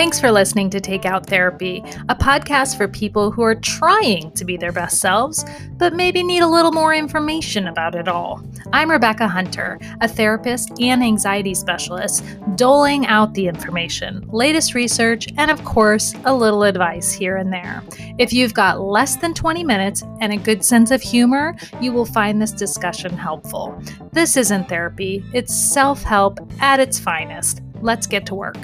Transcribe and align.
Thanks 0.00 0.18
for 0.18 0.32
listening 0.32 0.70
to 0.70 0.80
Take 0.80 1.04
Out 1.04 1.26
Therapy, 1.26 1.84
a 2.08 2.14
podcast 2.14 2.78
for 2.78 2.88
people 2.88 3.30
who 3.30 3.42
are 3.42 3.54
trying 3.54 4.32
to 4.32 4.46
be 4.46 4.56
their 4.56 4.72
best 4.72 4.98
selves, 4.98 5.44
but 5.76 5.92
maybe 5.92 6.22
need 6.22 6.40
a 6.40 6.48
little 6.48 6.72
more 6.72 6.94
information 6.94 7.68
about 7.68 7.94
it 7.94 8.08
all. 8.08 8.42
I'm 8.72 8.90
Rebecca 8.90 9.28
Hunter, 9.28 9.78
a 10.00 10.08
therapist 10.08 10.70
and 10.80 11.02
anxiety 11.02 11.52
specialist, 11.52 12.24
doling 12.56 13.08
out 13.08 13.34
the 13.34 13.46
information, 13.46 14.26
latest 14.30 14.72
research, 14.72 15.28
and 15.36 15.50
of 15.50 15.62
course, 15.66 16.14
a 16.24 16.34
little 16.34 16.62
advice 16.62 17.12
here 17.12 17.36
and 17.36 17.52
there. 17.52 17.82
If 18.16 18.32
you've 18.32 18.54
got 18.54 18.80
less 18.80 19.16
than 19.16 19.34
20 19.34 19.64
minutes 19.64 20.02
and 20.22 20.32
a 20.32 20.38
good 20.38 20.64
sense 20.64 20.90
of 20.90 21.02
humor, 21.02 21.54
you 21.78 21.92
will 21.92 22.06
find 22.06 22.40
this 22.40 22.52
discussion 22.52 23.18
helpful. 23.18 23.78
This 24.12 24.38
isn't 24.38 24.66
therapy, 24.66 25.22
it's 25.34 25.54
self 25.54 26.02
help 26.02 26.40
at 26.58 26.80
its 26.80 26.98
finest. 26.98 27.60
Let's 27.82 28.06
get 28.06 28.24
to 28.26 28.34
work. 28.34 28.56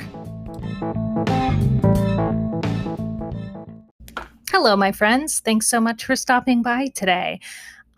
Hello, 4.51 4.75
my 4.75 4.91
friends. 4.91 5.41
Thanks 5.41 5.69
so 5.69 5.81
much 5.81 6.05
for 6.05 6.17
stopping 6.17 6.63
by 6.63 6.89
today. 6.89 7.41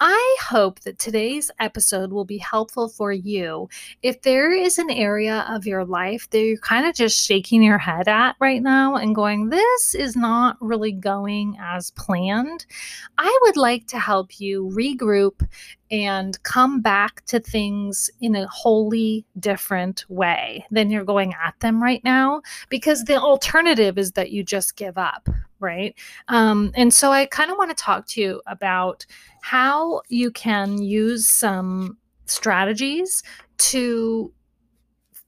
I 0.00 0.36
hope 0.42 0.80
that 0.80 0.98
today's 0.98 1.50
episode 1.58 2.12
will 2.12 2.24
be 2.24 2.38
helpful 2.38 2.88
for 2.88 3.10
you. 3.10 3.68
If 4.02 4.22
there 4.22 4.52
is 4.52 4.78
an 4.78 4.90
area 4.90 5.44
of 5.48 5.66
your 5.66 5.84
life 5.84 6.30
that 6.30 6.38
you're 6.38 6.58
kind 6.58 6.86
of 6.86 6.94
just 6.94 7.18
shaking 7.18 7.64
your 7.64 7.78
head 7.78 8.06
at 8.06 8.36
right 8.38 8.62
now 8.62 8.94
and 8.94 9.14
going, 9.14 9.48
this 9.48 9.96
is 9.96 10.14
not 10.14 10.56
really 10.60 10.92
going 10.92 11.56
as 11.60 11.90
planned, 11.92 12.64
I 13.16 13.38
would 13.42 13.56
like 13.56 13.88
to 13.88 13.98
help 13.98 14.38
you 14.38 14.70
regroup 14.72 15.44
and 15.90 16.42
come 16.42 16.80
back 16.80 17.24
to 17.26 17.40
things 17.40 18.10
in 18.20 18.34
a 18.36 18.46
wholly 18.48 19.24
different 19.38 20.04
way 20.08 20.66
than 20.70 20.90
you're 20.90 21.04
going 21.04 21.34
at 21.44 21.58
them 21.60 21.82
right 21.82 22.02
now 22.04 22.40
because 22.68 23.04
the 23.04 23.16
alternative 23.16 23.98
is 23.98 24.12
that 24.12 24.30
you 24.30 24.42
just 24.42 24.76
give 24.76 24.98
up 24.98 25.28
right? 25.60 25.94
Um, 26.28 26.70
and 26.74 26.94
so 26.94 27.10
i 27.10 27.26
kind 27.26 27.50
of 27.50 27.58
want 27.58 27.70
to 27.70 27.82
talk 27.82 28.06
to 28.08 28.20
you 28.20 28.40
about 28.46 29.04
how 29.42 30.02
you 30.08 30.30
can 30.30 30.80
use 30.80 31.28
some 31.28 31.98
strategies 32.26 33.22
to 33.58 34.32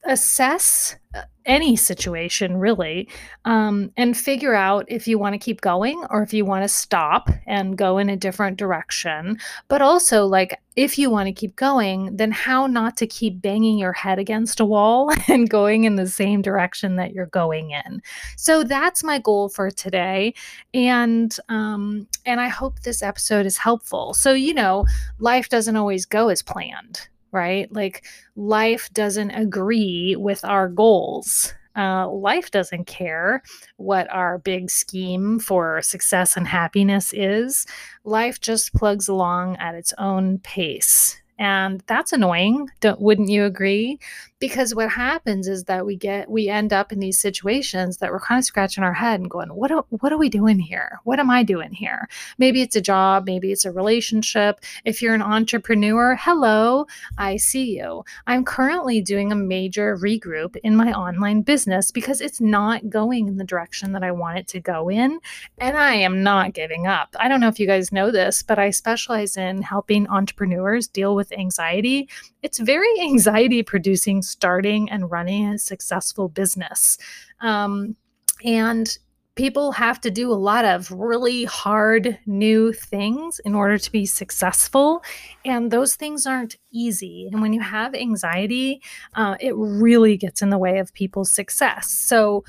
assess 0.04 0.96
uh, 1.14 1.22
any 1.44 1.74
situation 1.74 2.56
really 2.56 3.08
um, 3.44 3.90
and 3.96 4.16
figure 4.16 4.54
out 4.54 4.84
if 4.88 5.08
you 5.08 5.18
want 5.18 5.32
to 5.32 5.38
keep 5.38 5.60
going 5.60 6.04
or 6.10 6.22
if 6.22 6.32
you 6.32 6.44
want 6.44 6.62
to 6.62 6.68
stop 6.68 7.28
and 7.46 7.76
go 7.76 7.98
in 7.98 8.08
a 8.08 8.16
different 8.16 8.56
direction. 8.56 9.38
But 9.68 9.82
also 9.82 10.26
like 10.26 10.60
if 10.76 10.98
you 10.98 11.10
want 11.10 11.26
to 11.26 11.32
keep 11.32 11.56
going 11.56 12.16
then 12.16 12.30
how 12.30 12.66
not 12.66 12.96
to 12.98 13.06
keep 13.06 13.42
banging 13.42 13.78
your 13.78 13.92
head 13.92 14.18
against 14.18 14.60
a 14.60 14.64
wall 14.64 15.12
and 15.28 15.50
going 15.50 15.84
in 15.84 15.96
the 15.96 16.06
same 16.06 16.40
direction 16.40 16.96
that 16.96 17.12
you're 17.12 17.26
going 17.26 17.70
in. 17.70 18.00
So 18.36 18.62
that's 18.62 19.02
my 19.02 19.18
goal 19.18 19.48
for 19.48 19.70
today 19.70 20.34
and 20.72 21.36
um, 21.48 22.06
and 22.24 22.40
i 22.40 22.48
hope 22.48 22.80
this 22.80 23.02
episode 23.02 23.46
is 23.46 23.58
helpful. 23.58 24.14
So 24.14 24.32
you 24.32 24.54
know 24.54 24.86
life 25.18 25.48
doesn't 25.48 25.76
always 25.76 26.06
go 26.06 26.28
as 26.28 26.42
planned 26.42 27.08
right? 27.32 27.72
Like 27.72 28.04
life 28.36 28.90
doesn't 28.92 29.30
agree 29.30 30.16
with 30.18 30.44
our 30.44 30.68
goals. 30.68 31.54
Uh, 31.76 32.10
life 32.10 32.50
doesn't 32.50 32.86
care 32.86 33.42
what 33.76 34.10
our 34.12 34.38
big 34.38 34.70
scheme 34.70 35.38
for 35.38 35.80
success 35.82 36.36
and 36.36 36.46
happiness 36.46 37.12
is. 37.14 37.66
Life 38.04 38.40
just 38.40 38.74
plugs 38.74 39.08
along 39.08 39.56
at 39.56 39.74
its 39.74 39.94
own 39.98 40.38
pace. 40.40 41.16
And 41.38 41.82
that's 41.86 42.12
annoying, 42.12 42.68
wouldn't 42.98 43.30
you 43.30 43.44
agree? 43.44 43.98
Because 44.40 44.74
what 44.74 44.88
happens 44.88 45.46
is 45.46 45.64
that 45.64 45.84
we 45.84 45.94
get 45.94 46.30
we 46.30 46.48
end 46.48 46.72
up 46.72 46.92
in 46.92 46.98
these 46.98 47.20
situations 47.20 47.98
that 47.98 48.10
we're 48.10 48.18
kind 48.18 48.38
of 48.38 48.44
scratching 48.44 48.82
our 48.82 48.94
head 48.94 49.20
and 49.20 49.30
going 49.30 49.50
what 49.50 49.70
are, 49.70 49.84
what 49.90 50.12
are 50.12 50.18
we 50.18 50.30
doing 50.30 50.58
here? 50.58 50.98
What 51.04 51.20
am 51.20 51.30
i 51.30 51.42
doing 51.42 51.72
here? 51.72 52.08
Maybe 52.38 52.62
it's 52.62 52.74
a 52.74 52.80
job 52.80 53.26
maybe 53.26 53.52
it's 53.52 53.66
a 53.66 53.70
relationship. 53.70 54.60
If 54.84 55.02
you're 55.02 55.14
an 55.14 55.22
entrepreneur 55.22 56.16
hello 56.18 56.86
i 57.18 57.36
see 57.36 57.76
you. 57.76 58.02
I'm 58.26 58.44
currently 58.44 59.02
doing 59.02 59.30
a 59.30 59.36
major 59.36 59.96
regroup 59.96 60.56
in 60.64 60.74
my 60.74 60.92
online 60.92 61.42
business 61.42 61.90
because 61.90 62.22
it's 62.22 62.40
not 62.40 62.88
going 62.88 63.28
in 63.28 63.36
the 63.36 63.44
direction 63.44 63.92
that 63.92 64.02
i 64.02 64.10
want 64.10 64.38
it 64.38 64.48
to 64.48 64.60
go 64.60 64.88
in 64.88 65.20
and 65.58 65.76
i 65.76 65.94
am 65.94 66.22
not 66.22 66.54
giving 66.54 66.86
up. 66.86 67.14
I 67.20 67.28
don't 67.28 67.40
know 67.40 67.48
if 67.48 67.60
you 67.60 67.66
guys 67.66 67.92
know 67.92 68.10
this 68.10 68.42
but 68.42 68.58
i 68.58 68.70
specialize 68.70 69.36
in 69.36 69.60
helping 69.60 70.08
entrepreneurs 70.08 70.88
deal 70.88 71.14
with 71.14 71.30
anxiety. 71.32 72.08
It's 72.42 72.58
very 72.58 72.88
anxiety 73.00 73.62
producing 73.62 74.22
starting 74.30 74.90
and 74.90 75.10
running 75.10 75.48
a 75.48 75.58
successful 75.58 76.28
business. 76.28 76.98
Um, 77.40 77.96
and 78.44 78.96
people 79.36 79.72
have 79.72 80.00
to 80.00 80.10
do 80.10 80.30
a 80.30 80.34
lot 80.34 80.64
of 80.64 80.90
really 80.90 81.44
hard 81.44 82.18
new 82.26 82.72
things 82.72 83.40
in 83.44 83.54
order 83.54 83.78
to 83.78 83.90
be 83.90 84.04
successful. 84.04 85.02
And 85.44 85.70
those 85.70 85.94
things 85.94 86.26
aren't 86.26 86.56
easy. 86.72 87.28
And 87.32 87.40
when 87.40 87.52
you 87.52 87.60
have 87.60 87.94
anxiety 87.94 88.82
uh, 89.14 89.36
it 89.40 89.54
really 89.56 90.16
gets 90.16 90.42
in 90.42 90.50
the 90.50 90.58
way 90.58 90.78
of 90.78 90.92
people's 90.92 91.32
success. 91.32 91.90
So 91.90 92.44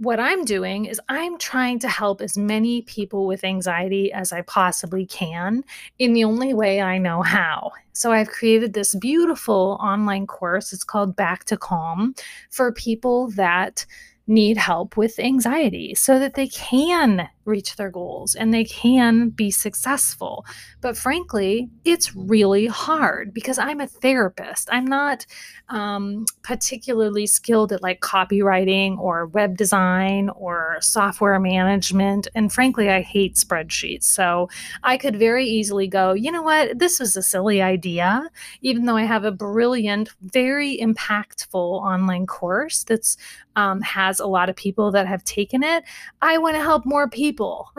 what 0.00 0.18
I'm 0.18 0.46
doing 0.46 0.86
is 0.86 0.98
I'm 1.10 1.36
trying 1.36 1.78
to 1.80 1.88
help 1.88 2.22
as 2.22 2.38
many 2.38 2.80
people 2.82 3.26
with 3.26 3.44
anxiety 3.44 4.10
as 4.10 4.32
I 4.32 4.40
possibly 4.40 5.04
can 5.04 5.62
in 5.98 6.14
the 6.14 6.24
only 6.24 6.54
way 6.54 6.80
I 6.80 6.96
know 6.96 7.20
how. 7.20 7.72
So 7.92 8.10
I've 8.10 8.30
created 8.30 8.72
this 8.72 8.94
beautiful 8.94 9.76
online 9.78 10.26
course. 10.26 10.72
It's 10.72 10.84
called 10.84 11.16
Back 11.16 11.44
to 11.44 11.58
Calm 11.58 12.14
for 12.48 12.72
people 12.72 13.28
that 13.32 13.84
need 14.26 14.56
help 14.56 14.96
with 14.96 15.18
anxiety 15.18 15.94
so 15.94 16.18
that 16.18 16.32
they 16.32 16.48
can 16.48 17.28
reach 17.50 17.76
their 17.76 17.90
goals 17.90 18.34
and 18.34 18.54
they 18.54 18.64
can 18.64 19.28
be 19.28 19.50
successful. 19.50 20.46
But 20.80 20.96
frankly, 20.96 21.68
it's 21.84 22.14
really 22.16 22.66
hard 22.66 23.34
because 23.34 23.58
I'm 23.58 23.80
a 23.80 23.86
therapist. 23.86 24.68
I'm 24.72 24.86
not 24.86 25.26
um, 25.68 26.24
particularly 26.42 27.26
skilled 27.26 27.72
at 27.72 27.82
like 27.82 28.00
copywriting 28.00 28.98
or 28.98 29.26
web 29.26 29.56
design 29.56 30.30
or 30.30 30.78
software 30.80 31.38
management. 31.38 32.28
And 32.34 32.52
frankly, 32.52 32.88
I 32.88 33.02
hate 33.02 33.34
spreadsheets. 33.34 34.04
So 34.04 34.48
I 34.82 34.96
could 34.96 35.16
very 35.16 35.46
easily 35.46 35.88
go, 35.88 36.12
you 36.12 36.32
know 36.32 36.42
what, 36.42 36.78
this 36.78 36.98
was 36.98 37.16
a 37.16 37.22
silly 37.22 37.60
idea, 37.60 38.30
even 38.62 38.86
though 38.86 38.96
I 38.96 39.04
have 39.04 39.24
a 39.24 39.32
brilliant, 39.32 40.10
very 40.22 40.78
impactful 40.78 41.54
online 41.54 42.26
course 42.26 42.84
that's 42.84 43.16
um, 43.56 43.80
has 43.82 44.20
a 44.20 44.26
lot 44.26 44.48
of 44.48 44.56
people 44.56 44.90
that 44.92 45.06
have 45.06 45.24
taken 45.24 45.62
it. 45.62 45.84
I 46.22 46.38
want 46.38 46.56
to 46.56 46.62
help 46.62 46.86
more 46.86 47.08
people, 47.40 47.72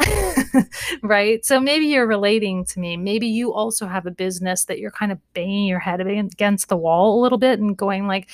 right? 1.03 1.45
So 1.45 1.59
maybe 1.59 1.85
you're 1.85 2.07
relating 2.07 2.65
to 2.65 2.79
me. 2.79 2.97
Maybe 2.97 3.27
you 3.27 3.53
also 3.53 3.85
have 3.85 4.07
a 4.07 4.11
business 4.11 4.65
that 4.65 4.79
you're 4.79 4.91
kind 4.91 5.11
of 5.11 5.19
banging 5.33 5.67
your 5.67 5.79
head 5.79 6.01
against 6.01 6.69
the 6.69 6.77
wall 6.77 7.19
a 7.19 7.21
little 7.21 7.37
bit 7.37 7.59
and 7.59 7.77
going 7.77 8.07
like, 8.07 8.29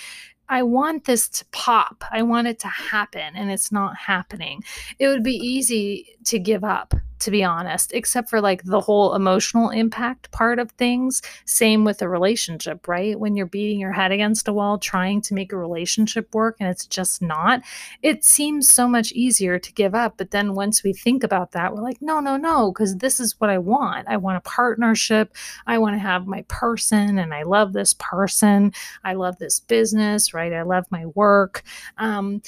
I 0.50 0.64
want 0.64 1.04
this 1.04 1.28
to 1.28 1.46
pop. 1.52 2.06
I 2.10 2.22
want 2.24 2.48
it 2.48 2.60
to 2.60 2.70
happen, 2.70 3.36
and 3.36 3.52
it's 3.52 3.70
not 3.70 3.98
happening. 3.98 4.64
It 4.98 5.10
would 5.10 5.24
be 5.24 5.36
easy 5.36 6.16
to 6.24 6.40
give 6.40 6.64
up 6.64 6.94
to 7.20 7.32
be 7.32 7.44
honest, 7.44 7.94
except 7.94 8.30
for 8.30 8.42
like 8.42 8.64
the 8.64 8.80
whole 8.80 9.16
emotional 9.16 9.70
impact 9.70 10.32
part 10.32 10.60
of 10.60 10.72
things. 10.72 11.22
Same 11.46 11.84
with 11.84 12.02
a 12.02 12.10
relationship, 12.10 12.88
right? 12.88 13.20
When 13.20 13.36
you're 13.36 13.46
beating 13.46 13.80
your 13.80 13.92
head 13.92 14.12
against 14.12 14.48
a 14.48 14.54
wall 14.54 14.78
trying 14.78 15.22
to 15.22 15.34
make 15.34 15.52
a 15.52 15.58
relationship 15.58 16.34
work 16.34 16.58
and 16.60 16.70
it's 16.70 16.86
just 16.86 17.22
not, 17.22 17.62
it 18.02 18.24
seems 18.24 18.70
so 18.70 18.88
much 18.88 19.12
easier 19.12 19.60
to 19.60 19.74
give 19.74 19.96
up. 19.96 20.16
But 20.18 20.32
then 20.32 20.54
once 20.54 20.84
we 20.84 20.94
think 20.94 21.24
about 21.24 21.52
that, 21.54 21.74
we're 21.74 21.82
like, 21.82 22.02
no, 22.02 22.20
no, 22.20 22.38
no, 22.38 22.72
because 22.72 22.98
this 22.98 23.20
is 23.20 23.40
what 23.40 23.50
I 23.50 23.58
want. 23.58 24.08
I 24.08 24.18
want 24.18 24.38
a 24.38 24.42
partnership. 24.42 25.36
I 25.66 25.78
want 25.78 25.96
to 25.96 26.00
have 26.00 26.28
my 26.28 26.44
person 26.48 27.18
and 27.18 27.34
I 27.34 27.44
love 27.44 27.74
this 27.74 27.96
person. 28.00 28.74
I 29.04 29.14
love 29.14 29.38
this 29.38 29.60
business, 29.60 30.34
right? 30.34 30.54
I 30.54 30.64
love 30.64 30.86
my 30.92 31.06
work. 31.08 31.64
Um, 31.98 32.42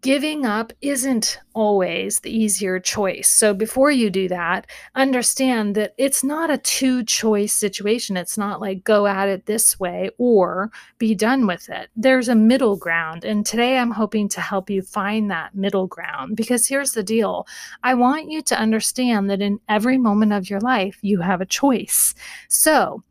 giving 0.00 0.46
up 0.46 0.72
isn't 0.80 1.38
always 1.52 2.20
the 2.20 2.34
easier 2.34 2.80
choice. 2.80 3.28
So 3.28 3.52
before 3.52 3.90
you 3.90 4.08
do 4.08 4.28
that, 4.28 4.66
understand 4.94 5.74
that 5.74 5.94
it's 5.98 6.24
not 6.24 6.50
a 6.50 6.58
two 6.58 7.04
choice 7.04 7.52
situation. 7.52 8.16
It's 8.16 8.38
not 8.38 8.60
like 8.60 8.84
go 8.84 9.06
at 9.06 9.28
it 9.28 9.46
this 9.46 9.78
way 9.78 10.10
or 10.18 10.70
be 10.98 11.14
done 11.14 11.46
with 11.46 11.68
it. 11.68 11.90
There's 11.96 12.28
a 12.28 12.34
middle 12.34 12.76
ground. 12.76 13.24
And 13.24 13.44
today 13.44 13.78
I'm 13.78 13.90
hoping 13.90 14.28
to 14.30 14.40
help 14.40 14.70
you 14.70 14.82
find 14.82 15.30
that 15.30 15.54
middle 15.54 15.86
ground 15.86 16.36
because 16.36 16.66
here's 16.66 16.92
the 16.92 17.02
deal 17.02 17.46
I 17.82 17.94
want 17.94 18.30
you 18.30 18.42
to 18.42 18.58
understand 18.58 19.28
that 19.30 19.42
in 19.42 19.60
every 19.68 19.98
moment 19.98 20.32
of 20.32 20.48
your 20.48 20.60
life, 20.60 20.98
you 21.02 21.20
have 21.20 21.40
a 21.40 21.46
choice. 21.46 22.14
So 22.48 23.02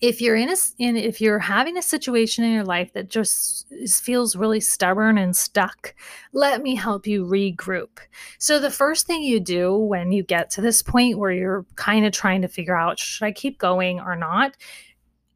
if 0.00 0.20
you're 0.20 0.36
in 0.36 0.48
a 0.48 0.56
in 0.78 0.96
if 0.96 1.20
you're 1.20 1.38
having 1.38 1.76
a 1.76 1.82
situation 1.82 2.44
in 2.44 2.52
your 2.52 2.64
life 2.64 2.92
that 2.92 3.08
just 3.08 3.66
feels 3.88 4.36
really 4.36 4.60
stubborn 4.60 5.18
and 5.18 5.36
stuck 5.36 5.94
let 6.32 6.62
me 6.62 6.74
help 6.74 7.06
you 7.06 7.24
regroup. 7.24 7.98
So 8.38 8.58
the 8.58 8.70
first 8.70 9.06
thing 9.06 9.22
you 9.22 9.40
do 9.40 9.76
when 9.76 10.12
you 10.12 10.22
get 10.22 10.50
to 10.50 10.60
this 10.60 10.82
point 10.82 11.18
where 11.18 11.32
you're 11.32 11.66
kind 11.76 12.06
of 12.06 12.12
trying 12.12 12.42
to 12.42 12.48
figure 12.48 12.76
out 12.76 12.98
should 12.98 13.24
i 13.24 13.32
keep 13.32 13.58
going 13.58 14.00
or 14.00 14.14
not? 14.14 14.56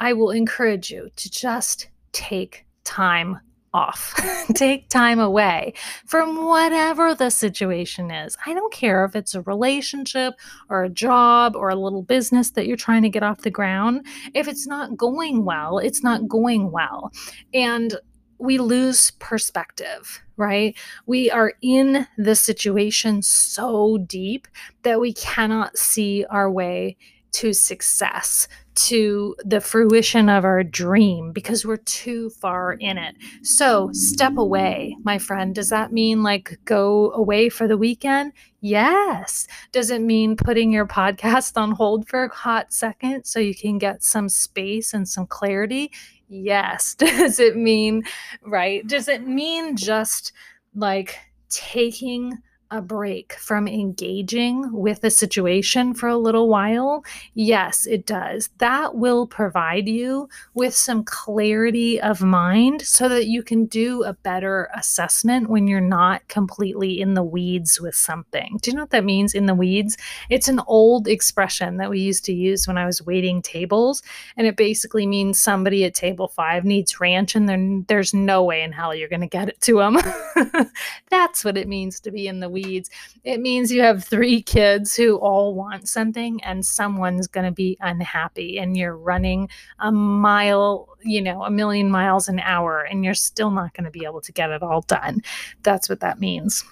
I 0.01 0.13
will 0.13 0.31
encourage 0.31 0.91
you 0.91 1.11
to 1.15 1.31
just 1.31 1.89
take 2.13 2.67
time 2.85 3.41
off. 3.75 4.15
Take 4.55 4.89
time 4.89 5.19
away 5.19 5.75
from 6.07 6.45
whatever 6.45 7.15
the 7.15 7.31
situation 7.31 8.11
is. 8.11 8.37
I 8.47 8.55
don't 8.55 8.73
care 8.73 9.05
if 9.05 9.17
it's 9.17 9.35
a 9.35 9.43
relationship 9.43 10.35
or 10.69 10.85
a 10.85 10.91
job 10.91 11.57
or 11.57 11.71
a 11.71 11.77
little 11.77 12.03
business 12.03 12.51
that 12.53 12.67
you're 12.67 12.77
trying 12.77 13.03
to 13.03 13.09
get 13.09 13.23
off 13.23 13.43
the 13.43 13.51
ground. 13.51 14.07
If 14.35 14.49
it's 14.49 14.67
not 14.67 14.97
going 14.97 15.45
well, 15.45 15.79
it's 15.79 16.03
not 16.03 16.29
going 16.29 16.71
well. 16.71 17.13
And 17.55 17.97
we 18.39 18.59
lose 18.59 19.13
perspective, 19.13 20.21
right? 20.37 20.77
We 21.07 21.31
are 21.31 21.53
in 21.63 22.07
the 22.19 22.35
situation 22.35 23.23
so 23.23 23.99
deep 23.99 24.49
that 24.83 25.01
we 25.01 25.13
cannot 25.13 25.79
see 25.79 26.25
our 26.29 26.51
way 26.51 26.97
to 27.33 27.53
success, 27.53 28.47
to 28.75 29.35
the 29.45 29.61
fruition 29.61 30.29
of 30.29 30.45
our 30.45 30.63
dream 30.63 31.33
because 31.33 31.65
we're 31.65 31.77
too 31.79 32.31
far 32.31 32.75
in 32.75 32.99
it. 32.99 33.15
So, 33.43 33.91
step 33.93 34.37
away, 34.37 34.97
my 35.03 35.19
friend. 35.19 35.55
Does 35.55 35.71
that 35.71 35.93
mean 35.93 36.23
like 36.23 36.59
go 36.65 37.13
away 37.13 37.49
for 37.49 37.67
the 37.67 37.77
weekend? 37.77 38.33
Yes. 38.61 39.47
Does 39.73 39.91
it 39.91 40.01
mean 40.01 40.37
putting 40.37 40.73
your 40.73 40.87
podcast 40.87 41.57
on 41.57 41.73
hold 41.73 42.09
for 42.09 42.25
a 42.25 42.35
hot 42.35 42.73
second 42.73 43.25
so 43.25 43.41
you 43.41 43.55
can 43.55 43.79
get 43.79 44.03
some 44.03 44.29
space 44.29 44.95
and 44.95 45.09
some 45.09 45.27
clarity? 45.27 45.91
Yes. 46.29 46.95
Does 46.99 47.41
it 47.41 47.57
mean, 47.57 48.03
right? 48.43 48.87
Does 48.87 49.09
it 49.09 49.27
mean 49.27 49.77
just 49.77 50.33
like 50.75 51.19
taking 51.51 52.39
a 52.73 52.81
break 52.81 53.35
from 53.35 53.69
engaging 53.69 54.73
with 54.73 55.05
a 55.05 55.11
situation 55.11 55.93
for 55.93 56.09
a 56.09 56.17
little 56.17 56.49
while? 56.49 57.05
Yes, 57.35 57.87
it 57.87 58.07
does. 58.07 58.49
That 58.59 58.95
will 58.95 59.27
provide 59.27 59.87
you 59.87 60.31
with 60.55 60.75
some 60.75 61.05
clarity 61.05 62.01
of 62.01 62.23
mind 62.23 62.81
so 62.81 63.11
that 63.11 63.27
you 63.27 63.43
can 63.43 63.67
do 63.67 64.03
a 64.05 64.15
better 64.15 64.71
assessment 64.75 65.51
when 65.51 65.67
you're 65.69 65.81
not 65.81 66.27
completely 66.29 66.99
in 66.99 67.13
the 67.13 67.23
weeds 67.23 67.79
with 67.79 67.95
something. 67.95 68.59
Do 68.63 68.71
you 68.71 68.77
know 68.77 68.85
what 68.85 68.91
that 68.91 69.05
means 69.05 69.35
in 69.35 69.45
the 69.45 69.55
weeds? 69.55 69.99
It's 70.31 70.49
an 70.49 70.61
old 70.67 71.09
expression 71.09 71.77
that 71.77 71.91
we 71.91 72.01
used 72.01 72.25
to 72.25 72.33
use 72.33 72.67
when 72.67 72.79
I 72.79 72.87
was 72.87 73.05
waiting 73.05 73.43
tables. 73.43 74.03
And 74.39 74.47
it 74.47 74.57
basically 74.57 75.07
means 75.07 75.39
somebody 75.39 75.85
at 75.85 75.95
table 75.95 76.29
five 76.29 76.65
needs 76.65 76.99
ranch 77.01 77.37
and 77.37 77.47
then 77.47 77.85
there's 77.89 78.15
no 78.15 78.43
way 78.43 78.63
in 78.63 78.73
hell 78.73 78.95
you're 78.95 79.11
going 79.11 79.21
to 79.21 79.27
get 79.27 79.51
it 79.51 79.61
to 79.61 79.77
them. 79.77 79.99
That's 81.11 81.45
what 81.45 81.59
it 81.59 81.69
means 81.69 82.01
to 82.01 82.11
be 82.11 82.27
in 82.27 82.41
the 82.41 82.49
weeds 82.49 82.62
weeds. 82.65 82.91
It 83.25 83.41
means 83.41 83.71
you 83.71 83.83
have 83.83 84.05
three 84.05 84.43
kids 84.43 84.95
who 84.97 85.17
all 85.17 85.55
want 85.55 85.89
something 85.89 86.43
and 86.45 86.65
someone's 86.65 87.27
going 87.27 87.47
to 87.47 87.53
be 87.53 87.77
unhappy 87.81 88.59
and 88.59 88.77
you're 88.77 88.97
running 88.97 89.49
a 89.79 89.93
mile, 89.93 90.89
you 91.03 91.21
know, 91.21 91.43
a 91.43 91.51
million 91.51 91.91
miles 91.91 92.29
an 92.29 92.41
hour 92.41 92.83
and 92.83 93.05
you're 93.05 93.15
still 93.15 93.51
not 93.51 93.75
going 93.75 93.85
to 93.85 93.91
be 93.91 94.05
able 94.05 94.21
to 94.21 94.33
get 94.33 94.51
it 94.51 94.63
all 94.63 94.83
done. 94.83 95.21
That's 95.63 95.89
what 95.89 96.01
that 96.01 96.21
means. 96.21 96.65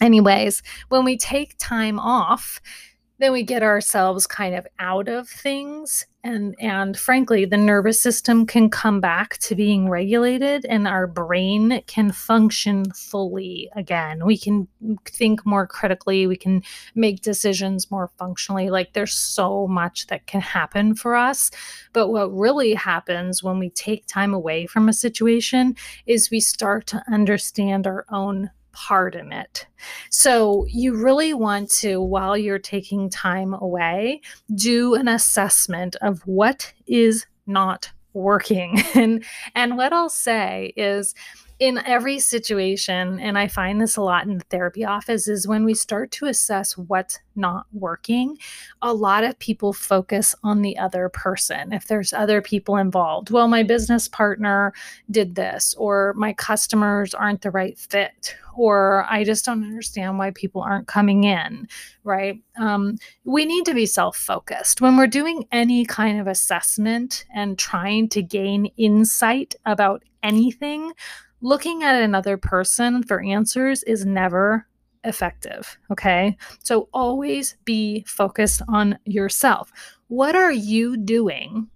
Anyways, 0.00 0.62
when 0.88 1.04
we 1.04 1.16
take 1.16 1.54
time 1.58 1.98
off, 1.98 2.60
then 3.22 3.32
we 3.32 3.42
get 3.42 3.62
ourselves 3.62 4.26
kind 4.26 4.54
of 4.54 4.66
out 4.78 5.08
of 5.08 5.28
things 5.28 6.06
and 6.24 6.54
and 6.60 6.96
frankly 6.96 7.44
the 7.44 7.56
nervous 7.56 8.00
system 8.00 8.46
can 8.46 8.70
come 8.70 9.00
back 9.00 9.38
to 9.38 9.54
being 9.54 9.88
regulated 9.88 10.64
and 10.68 10.86
our 10.86 11.06
brain 11.06 11.82
can 11.86 12.12
function 12.12 12.84
fully 12.92 13.70
again. 13.74 14.24
We 14.24 14.38
can 14.38 14.68
think 15.06 15.44
more 15.46 15.66
critically 15.66 16.26
we 16.26 16.36
can 16.36 16.62
make 16.94 17.22
decisions 17.22 17.90
more 17.90 18.10
functionally 18.18 18.70
like 18.70 18.92
there's 18.92 19.14
so 19.14 19.66
much 19.66 20.06
that 20.08 20.26
can 20.26 20.40
happen 20.40 20.94
for 20.94 21.14
us. 21.14 21.50
But 21.92 22.08
what 22.08 22.32
really 22.32 22.74
happens 22.74 23.42
when 23.42 23.58
we 23.58 23.70
take 23.70 24.06
time 24.06 24.34
away 24.34 24.66
from 24.66 24.88
a 24.88 24.92
situation 24.92 25.76
is 26.06 26.30
we 26.30 26.40
start 26.40 26.86
to 26.88 27.02
understand 27.10 27.86
our 27.86 28.04
own 28.10 28.50
part 28.72 29.14
in 29.14 29.32
it. 29.32 29.66
So, 30.10 30.66
you 30.68 30.94
really 30.94 31.34
want 31.34 31.70
to, 31.80 32.00
while 32.00 32.36
you're 32.36 32.58
taking 32.58 33.10
time 33.10 33.54
away, 33.54 34.20
do 34.54 34.94
an 34.94 35.08
assessment 35.08 35.96
of 36.02 36.20
what 36.26 36.72
is 36.86 37.26
not 37.46 37.90
working. 38.12 38.82
And 38.94 39.24
and 39.54 39.76
what 39.76 39.92
I'll 39.92 40.10
say 40.10 40.72
is 40.76 41.14
in 41.62 41.78
every 41.86 42.18
situation, 42.18 43.20
and 43.20 43.38
I 43.38 43.46
find 43.46 43.80
this 43.80 43.96
a 43.96 44.02
lot 44.02 44.26
in 44.26 44.36
the 44.36 44.44
therapy 44.50 44.84
office, 44.84 45.28
is 45.28 45.46
when 45.46 45.64
we 45.64 45.74
start 45.74 46.10
to 46.10 46.26
assess 46.26 46.76
what's 46.76 47.20
not 47.36 47.66
working, 47.72 48.36
a 48.82 48.92
lot 48.92 49.22
of 49.22 49.38
people 49.38 49.72
focus 49.72 50.34
on 50.42 50.62
the 50.62 50.76
other 50.76 51.08
person. 51.08 51.72
If 51.72 51.86
there's 51.86 52.12
other 52.12 52.42
people 52.42 52.78
involved, 52.78 53.30
well, 53.30 53.46
my 53.46 53.62
business 53.62 54.08
partner 54.08 54.72
did 55.08 55.36
this, 55.36 55.72
or 55.78 56.14
my 56.16 56.32
customers 56.32 57.14
aren't 57.14 57.42
the 57.42 57.52
right 57.52 57.78
fit, 57.78 58.34
or 58.56 59.06
I 59.08 59.22
just 59.22 59.44
don't 59.44 59.62
understand 59.62 60.18
why 60.18 60.32
people 60.32 60.62
aren't 60.62 60.88
coming 60.88 61.22
in, 61.22 61.68
right? 62.02 62.42
Um, 62.58 62.96
we 63.22 63.44
need 63.44 63.66
to 63.66 63.74
be 63.74 63.86
self 63.86 64.16
focused. 64.16 64.80
When 64.80 64.96
we're 64.96 65.06
doing 65.06 65.44
any 65.52 65.84
kind 65.84 66.20
of 66.20 66.26
assessment 66.26 67.24
and 67.32 67.56
trying 67.56 68.08
to 68.08 68.20
gain 68.20 68.66
insight 68.76 69.54
about 69.64 70.02
anything, 70.24 70.92
looking 71.42 71.82
at 71.82 72.02
another 72.02 72.36
person 72.36 73.02
for 73.02 73.22
answers 73.22 73.82
is 73.82 74.06
never 74.06 74.66
effective. 75.04 75.76
Okay. 75.90 76.36
So 76.62 76.88
always 76.94 77.56
be 77.64 78.04
focused 78.06 78.62
on 78.68 78.98
yourself. 79.04 79.72
What 80.08 80.34
are 80.36 80.52
you 80.52 80.96
doing 80.96 81.68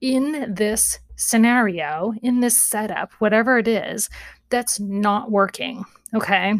in 0.00 0.52
this 0.52 0.98
scenario, 1.16 2.12
in 2.22 2.40
this 2.40 2.60
setup, 2.60 3.12
whatever 3.14 3.58
it 3.58 3.68
is, 3.68 4.10
that's 4.50 4.80
not 4.80 5.30
working? 5.30 5.84
Okay. 6.14 6.54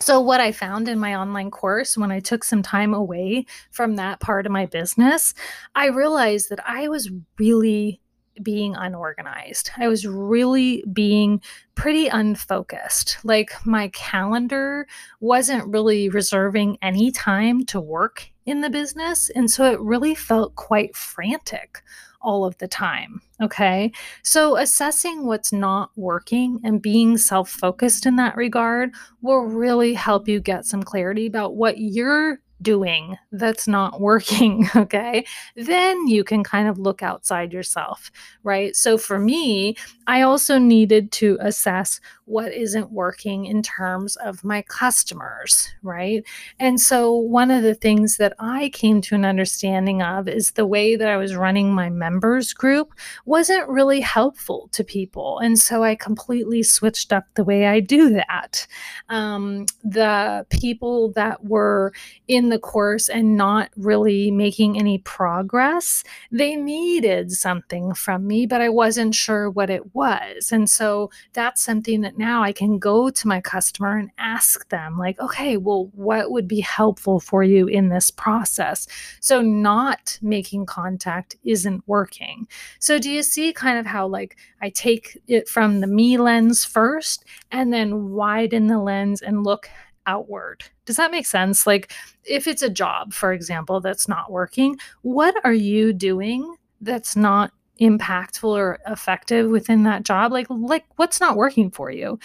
So, 0.00 0.20
what 0.20 0.40
I 0.40 0.52
found 0.52 0.88
in 0.88 0.98
my 0.98 1.14
online 1.14 1.50
course 1.50 1.96
when 1.96 2.10
I 2.10 2.20
took 2.20 2.44
some 2.44 2.62
time 2.62 2.92
away 2.92 3.46
from 3.70 3.96
that 3.96 4.20
part 4.20 4.44
of 4.44 4.52
my 4.52 4.66
business, 4.66 5.32
I 5.74 5.86
realized 5.86 6.50
that 6.50 6.60
I 6.68 6.88
was 6.88 7.10
really 7.38 8.00
being 8.42 8.74
unorganized. 8.74 9.70
I 9.76 9.88
was 9.88 10.06
really 10.06 10.84
being 10.92 11.40
pretty 11.74 12.08
unfocused. 12.08 13.18
Like 13.24 13.52
my 13.64 13.88
calendar 13.88 14.86
wasn't 15.20 15.72
really 15.72 16.08
reserving 16.08 16.78
any 16.82 17.10
time 17.10 17.64
to 17.66 17.80
work 17.80 18.30
in 18.46 18.60
the 18.60 18.70
business. 18.70 19.30
And 19.30 19.50
so 19.50 19.70
it 19.70 19.80
really 19.80 20.14
felt 20.14 20.54
quite 20.54 20.94
frantic 20.94 21.82
all 22.20 22.44
of 22.44 22.56
the 22.58 22.66
time. 22.66 23.20
Okay. 23.40 23.92
So 24.22 24.56
assessing 24.56 25.26
what's 25.26 25.52
not 25.52 25.90
working 25.96 26.58
and 26.64 26.80
being 26.80 27.18
self 27.18 27.50
focused 27.50 28.06
in 28.06 28.16
that 28.16 28.36
regard 28.36 28.92
will 29.20 29.42
really 29.42 29.94
help 29.94 30.26
you 30.26 30.40
get 30.40 30.64
some 30.64 30.82
clarity 30.82 31.26
about 31.26 31.54
what 31.54 31.78
you're 31.78 32.40
doing 32.62 33.16
that's 33.32 33.68
not 33.68 34.00
working, 34.00 34.68
okay, 34.76 35.24
then 35.56 36.06
you 36.06 36.24
can 36.24 36.44
kind 36.44 36.68
of 36.68 36.78
look 36.78 37.02
outside 37.02 37.52
yourself, 37.52 38.10
right? 38.42 38.74
So 38.76 38.98
for 38.98 39.18
me, 39.18 39.76
I 40.06 40.22
also 40.22 40.58
needed 40.58 41.12
to 41.12 41.38
assess 41.40 42.00
what 42.26 42.52
isn't 42.52 42.90
working 42.90 43.44
in 43.44 43.62
terms 43.62 44.16
of 44.16 44.44
my 44.44 44.62
customers, 44.62 45.70
right? 45.82 46.24
And 46.58 46.80
so 46.80 47.14
one 47.14 47.50
of 47.50 47.62
the 47.62 47.74
things 47.74 48.16
that 48.16 48.34
I 48.38 48.70
came 48.70 49.00
to 49.02 49.14
an 49.14 49.24
understanding 49.24 50.02
of 50.02 50.28
is 50.28 50.52
the 50.52 50.66
way 50.66 50.96
that 50.96 51.08
I 51.08 51.16
was 51.16 51.36
running 51.36 51.72
my 51.72 51.90
members 51.90 52.52
group 52.52 52.94
wasn't 53.26 53.68
really 53.68 54.00
helpful 54.00 54.68
to 54.72 54.82
people. 54.82 55.38
And 55.38 55.58
so 55.58 55.82
I 55.82 55.94
completely 55.94 56.62
switched 56.62 57.12
up 57.12 57.24
the 57.34 57.44
way 57.44 57.66
I 57.66 57.80
do 57.80 58.10
that. 58.10 58.66
Um, 59.08 59.66
the 59.82 60.46
people 60.50 61.12
that 61.12 61.44
were 61.44 61.92
in 62.28 62.48
the 62.54 62.58
course 62.60 63.08
and 63.08 63.36
not 63.36 63.68
really 63.76 64.30
making 64.30 64.78
any 64.78 64.98
progress, 64.98 66.04
they 66.30 66.54
needed 66.54 67.32
something 67.32 67.92
from 67.94 68.28
me, 68.28 68.46
but 68.46 68.60
I 68.60 68.68
wasn't 68.68 69.12
sure 69.12 69.50
what 69.50 69.70
it 69.70 69.92
was. 69.92 70.52
And 70.52 70.70
so 70.70 71.10
that's 71.32 71.60
something 71.60 72.02
that 72.02 72.16
now 72.16 72.44
I 72.44 72.52
can 72.52 72.78
go 72.78 73.10
to 73.10 73.28
my 73.28 73.40
customer 73.40 73.98
and 73.98 74.10
ask 74.18 74.68
them, 74.68 74.96
like, 74.96 75.18
okay, 75.18 75.56
well, 75.56 75.90
what 75.94 76.30
would 76.30 76.46
be 76.46 76.60
helpful 76.60 77.18
for 77.18 77.42
you 77.42 77.66
in 77.66 77.88
this 77.88 78.12
process? 78.12 78.86
So, 79.18 79.42
not 79.42 80.16
making 80.22 80.66
contact 80.66 81.34
isn't 81.42 81.82
working. 81.88 82.46
So, 82.78 83.00
do 83.00 83.10
you 83.10 83.24
see 83.24 83.52
kind 83.52 83.78
of 83.78 83.86
how, 83.86 84.06
like, 84.06 84.36
I 84.62 84.70
take 84.70 85.18
it 85.26 85.48
from 85.48 85.80
the 85.80 85.88
me 85.88 86.18
lens 86.18 86.64
first 86.64 87.24
and 87.50 87.72
then 87.72 88.10
widen 88.10 88.68
the 88.68 88.78
lens 88.78 89.22
and 89.22 89.42
look 89.42 89.68
outward. 90.06 90.64
Does 90.84 90.96
that 90.96 91.10
make 91.10 91.26
sense? 91.26 91.66
Like, 91.66 91.92
if 92.24 92.46
it's 92.46 92.62
a 92.62 92.70
job, 92.70 93.12
for 93.12 93.32
example, 93.32 93.80
that's 93.80 94.08
not 94.08 94.30
working, 94.30 94.78
what 95.02 95.34
are 95.44 95.54
you 95.54 95.92
doing 95.92 96.56
that's 96.80 97.16
not 97.16 97.52
impactful 97.80 98.48
or 98.48 98.78
effective 98.86 99.50
within 99.50 99.82
that 99.82 100.04
job 100.04 100.30
like 100.30 100.46
like 100.48 100.84
what's 100.94 101.20
not 101.20 101.36
working 101.36 101.70
for 101.70 101.90
you 101.90 102.18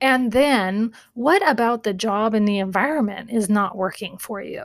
and 0.00 0.30
then 0.30 0.92
what 1.14 1.46
about 1.48 1.82
the 1.82 1.92
job 1.92 2.34
and 2.34 2.46
the 2.46 2.58
environment 2.58 3.28
is 3.30 3.48
not 3.48 3.76
working 3.76 4.16
for 4.16 4.40
you 4.40 4.64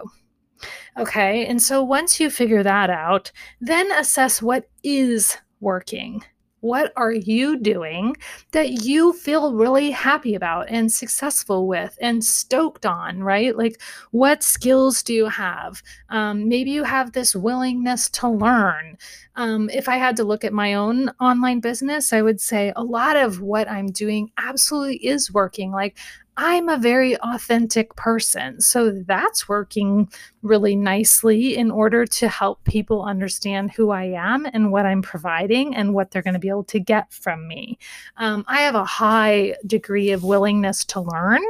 okay 0.96 1.46
and 1.48 1.60
so 1.60 1.84
once 1.84 2.20
you 2.20 2.30
figure 2.30 2.62
that 2.62 2.92
out 2.92 3.32
then 3.62 3.92
assess 3.94 4.44
what 4.44 4.70
is 4.84 5.38
working 5.60 6.24
What 6.62 6.94
are 6.96 7.12
you 7.12 7.58
doing 7.60 8.16
that 8.52 8.84
you 8.84 9.14
feel 9.14 9.54
really 9.54 9.92
happy 9.92 10.36
about 10.36 10.70
and 10.70 10.92
successful 10.92 11.68
with 11.68 11.98
and 12.02 12.24
stoked 12.24 12.86
on, 12.86 13.24
right? 13.24 13.56
Like, 13.58 13.82
what 14.12 14.44
skills 14.44 15.04
do 15.04 15.14
you 15.14 15.26
have? 15.26 15.82
Um, 16.10 16.48
maybe 16.48 16.72
you 16.72 16.84
have 16.84 17.12
this 17.12 17.36
willingness 17.36 18.10
to 18.12 18.30
learn. 18.30 18.98
Um, 19.36 19.70
if 19.70 19.90
I 19.90 19.98
had 19.98 20.16
to 20.18 20.24
look 20.24 20.44
at 20.44 20.54
my 20.54 20.74
own 20.76 21.10
online 21.20 21.62
business, 21.62 22.14
I 22.14 22.22
would 22.22 22.40
say 22.40 22.74
a 22.76 22.84
lot 22.84 23.18
of 23.18 23.42
what 23.42 23.70
I'm 23.70 23.88
doing 23.88 24.32
absolutely 24.38 24.98
is 24.98 25.34
working. 25.34 25.72
Like, 25.72 25.98
I'm 26.44 26.70
a 26.70 26.78
very 26.78 27.16
authentic 27.18 27.96
person. 27.96 28.62
So 28.62 28.90
that's 29.06 29.48
working 29.48 30.12
really 30.42 30.76
nicely 30.76 31.56
in 31.56 31.70
order 31.70 32.08
to 32.08 32.28
help 32.28 32.64
people 32.64 33.04
understand 33.04 33.72
who 33.72 33.92
I 33.92 34.06
am 34.06 34.48
and 34.52 34.72
what 34.72 34.88
I'm 34.88 35.04
providing 35.04 35.76
and 35.76 35.94
what 35.94 36.10
they're 36.10 36.24
going 36.24 36.34
to 36.34 36.40
be 36.40 36.50
able 36.50 36.64
to 36.64 36.80
get 36.80 37.14
from 37.14 37.48
me. 37.48 37.78
Um, 38.18 38.44
I 38.48 38.62
have 38.62 38.74
a 38.74 38.84
high 38.84 39.54
degree 39.68 40.10
of 40.10 40.24
willingness 40.24 40.84
to 40.86 41.02
learn. 41.02 41.44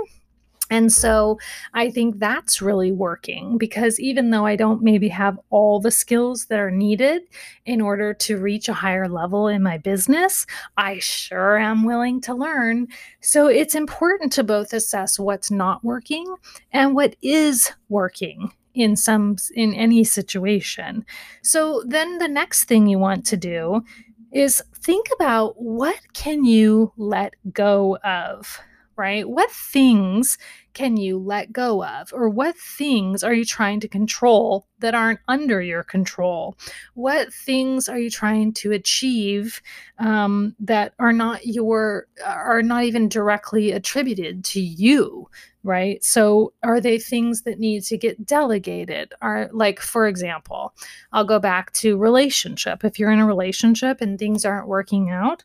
And 0.71 0.91
so 0.91 1.37
I 1.73 1.91
think 1.91 2.17
that's 2.17 2.61
really 2.61 2.93
working 2.93 3.57
because 3.57 3.99
even 3.99 4.29
though 4.29 4.45
I 4.45 4.55
don't 4.55 4.81
maybe 4.81 5.09
have 5.09 5.37
all 5.49 5.81
the 5.81 5.91
skills 5.91 6.45
that 6.45 6.59
are 6.59 6.71
needed 6.71 7.23
in 7.65 7.81
order 7.81 8.13
to 8.13 8.37
reach 8.37 8.69
a 8.69 8.73
higher 8.73 9.09
level 9.09 9.49
in 9.49 9.61
my 9.61 9.77
business, 9.77 10.47
I 10.77 10.99
sure 10.99 11.57
am 11.57 11.83
willing 11.83 12.21
to 12.21 12.33
learn. 12.33 12.87
So 13.19 13.47
it's 13.47 13.75
important 13.75 14.31
to 14.33 14.43
both 14.45 14.71
assess 14.71 15.19
what's 15.19 15.51
not 15.51 15.83
working 15.83 16.33
and 16.71 16.95
what 16.95 17.17
is 17.21 17.73
working 17.89 18.53
in 18.73 18.95
some 18.95 19.35
in 19.53 19.73
any 19.73 20.05
situation. 20.05 21.05
So 21.43 21.83
then 21.85 22.19
the 22.19 22.29
next 22.29 22.63
thing 22.63 22.87
you 22.87 22.97
want 22.97 23.25
to 23.25 23.35
do 23.35 23.83
is 24.31 24.63
think 24.73 25.07
about 25.13 25.61
what 25.61 25.99
can 26.13 26.45
you 26.45 26.93
let 26.95 27.33
go 27.51 27.97
of? 28.05 28.61
Right? 29.01 29.27
What 29.27 29.49
things 29.49 30.37
can 30.75 30.95
you 30.95 31.17
let 31.17 31.51
go 31.51 31.83
of? 31.83 32.13
Or 32.13 32.29
what 32.29 32.55
things 32.55 33.23
are 33.23 33.33
you 33.33 33.43
trying 33.43 33.79
to 33.79 33.87
control 33.87 34.67
that 34.77 34.93
aren't 34.93 35.21
under 35.27 35.59
your 35.59 35.81
control? 35.81 36.55
What 36.93 37.33
things 37.33 37.89
are 37.89 37.97
you 37.97 38.11
trying 38.11 38.53
to 38.53 38.73
achieve 38.73 39.59
um, 39.97 40.55
that 40.59 40.93
are 40.99 41.13
not 41.13 41.47
your, 41.47 42.05
are 42.23 42.61
not 42.61 42.83
even 42.83 43.09
directly 43.09 43.71
attributed 43.71 44.43
to 44.45 44.61
you? 44.61 45.27
Right. 45.63 46.03
So, 46.03 46.53
are 46.63 46.81
they 46.81 46.97
things 46.97 47.43
that 47.43 47.59
need 47.59 47.83
to 47.83 47.95
get 47.97 48.25
delegated? 48.25 49.13
Are 49.21 49.47
like, 49.53 49.79
for 49.79 50.07
example, 50.07 50.73
I'll 51.11 51.23
go 51.23 51.37
back 51.37 51.71
to 51.73 51.97
relationship. 51.97 52.83
If 52.83 52.97
you're 52.97 53.11
in 53.11 53.19
a 53.19 53.27
relationship 53.27 54.01
and 54.01 54.17
things 54.17 54.43
aren't 54.43 54.67
working 54.67 55.11
out, 55.11 55.43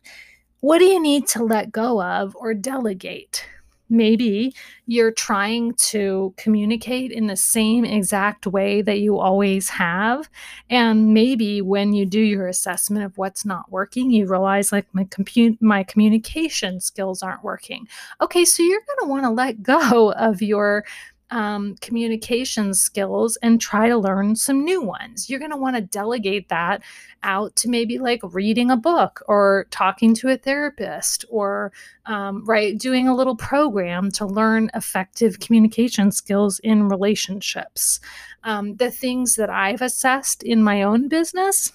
what 0.61 0.79
do 0.79 0.85
you 0.85 1.01
need 1.01 1.27
to 1.29 1.43
let 1.43 1.71
go 1.71 2.01
of 2.01 2.35
or 2.35 2.53
delegate? 2.53 3.45
Maybe 3.89 4.53
you're 4.85 5.11
trying 5.11 5.73
to 5.75 6.33
communicate 6.35 7.11
in 7.11 7.27
the 7.27 7.37
same 7.37 7.85
exact 7.85 8.45
way 8.45 8.81
that 8.81 8.99
you 8.99 9.17
always 9.17 9.69
have. 9.69 10.29
And 10.69 11.13
maybe 11.13 11.61
when 11.61 11.93
you 11.93 12.05
do 12.05 12.19
your 12.19 12.47
assessment 12.47 13.05
of 13.05 13.17
what's 13.17 13.45
not 13.45 13.71
working, 13.71 14.11
you 14.11 14.27
realize 14.27 14.73
like 14.73 14.87
my 14.91 15.05
compute 15.09 15.61
my 15.61 15.83
communication 15.83 16.81
skills 16.81 17.23
aren't 17.23 17.43
working. 17.43 17.87
Okay, 18.19 18.43
so 18.43 18.61
you're 18.61 18.81
going 18.81 19.07
to 19.07 19.09
want 19.09 19.23
to 19.23 19.29
let 19.29 19.63
go 19.63 20.11
of 20.13 20.41
your 20.41 20.83
um, 21.29 21.75
communication 21.81 22.73
skills 22.73 23.37
and 23.41 23.59
try 23.59 23.89
to 23.89 23.97
learn 23.97 24.35
some 24.35 24.63
new 24.63 24.81
ones. 24.81 25.29
You're 25.29 25.39
going 25.39 25.51
to 25.51 25.57
want 25.57 25.75
to 25.75 25.81
delegate 25.81 26.49
that 26.49 26.81
out 27.23 27.55
to 27.57 27.69
maybe 27.69 27.97
like 27.99 28.21
reading 28.23 28.71
a 28.71 28.77
book 28.77 29.21
or 29.27 29.67
talking 29.69 30.13
to 30.15 30.29
a 30.29 30.37
therapist 30.37 31.25
or, 31.29 31.71
um, 32.05 32.45
right, 32.45 32.77
doing 32.77 33.07
a 33.07 33.15
little 33.15 33.35
program 33.35 34.11
to 34.11 34.25
learn 34.25 34.69
effective 34.73 35.39
communication 35.39 36.11
skills 36.11 36.59
in 36.59 36.87
relationships. 36.87 37.99
Um, 38.43 38.75
the 38.75 38.91
things 38.91 39.35
that 39.35 39.49
I've 39.49 39.81
assessed 39.81 40.43
in 40.43 40.63
my 40.63 40.83
own 40.83 41.09
business 41.09 41.73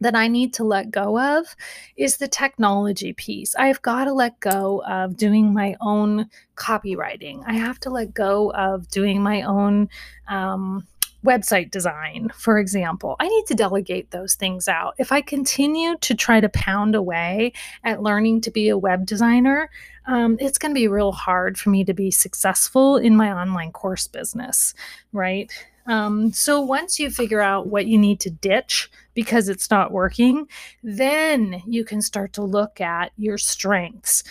that 0.00 0.14
I 0.14 0.28
need 0.28 0.54
to 0.54 0.64
let 0.64 0.90
go 0.90 1.18
of 1.18 1.54
is 1.96 2.16
the 2.16 2.28
technology 2.28 3.12
piece. 3.12 3.54
I've 3.56 3.82
got 3.82 4.04
to 4.04 4.12
let 4.12 4.40
go 4.40 4.82
of 4.86 5.16
doing 5.16 5.52
my 5.52 5.76
own 5.80 6.28
copywriting. 6.56 7.42
I 7.46 7.54
have 7.54 7.78
to 7.80 7.90
let 7.90 8.14
go 8.14 8.52
of 8.52 8.88
doing 8.88 9.22
my 9.22 9.42
own 9.42 9.88
um, 10.28 10.86
website 11.24 11.70
design, 11.70 12.30
for 12.34 12.58
example. 12.58 13.16
I 13.20 13.28
need 13.28 13.46
to 13.46 13.54
delegate 13.54 14.10
those 14.10 14.34
things 14.34 14.68
out. 14.68 14.94
If 14.98 15.12
I 15.12 15.20
continue 15.20 15.96
to 15.98 16.14
try 16.14 16.40
to 16.40 16.48
pound 16.48 16.94
away 16.94 17.52
at 17.84 18.02
learning 18.02 18.40
to 18.42 18.50
be 18.50 18.68
a 18.68 18.78
web 18.78 19.04
designer, 19.06 19.70
um, 20.06 20.38
it's 20.40 20.58
going 20.58 20.70
to 20.70 20.78
be 20.78 20.88
real 20.88 21.12
hard 21.12 21.58
for 21.58 21.70
me 21.70 21.84
to 21.84 21.92
be 21.92 22.10
successful 22.10 22.96
in 22.96 23.16
my 23.16 23.32
online 23.32 23.70
course 23.70 24.06
business, 24.06 24.74
right? 25.12 25.52
Um, 25.86 26.32
so 26.32 26.60
once 26.60 27.00
you 27.00 27.10
figure 27.10 27.40
out 27.40 27.68
what 27.68 27.86
you 27.86 27.98
need 27.98 28.20
to 28.20 28.30
ditch 28.30 28.90
because 29.14 29.48
it's 29.48 29.70
not 29.70 29.92
working, 29.92 30.46
then 30.82 31.62
you 31.66 31.84
can 31.84 32.00
start 32.02 32.32
to 32.34 32.42
look 32.42 32.80
at 32.80 33.12
your 33.16 33.38
strengths. 33.38 34.22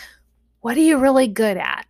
What 0.60 0.76
are 0.76 0.80
you 0.80 0.98
really 0.98 1.28
good 1.28 1.56
at? 1.56 1.86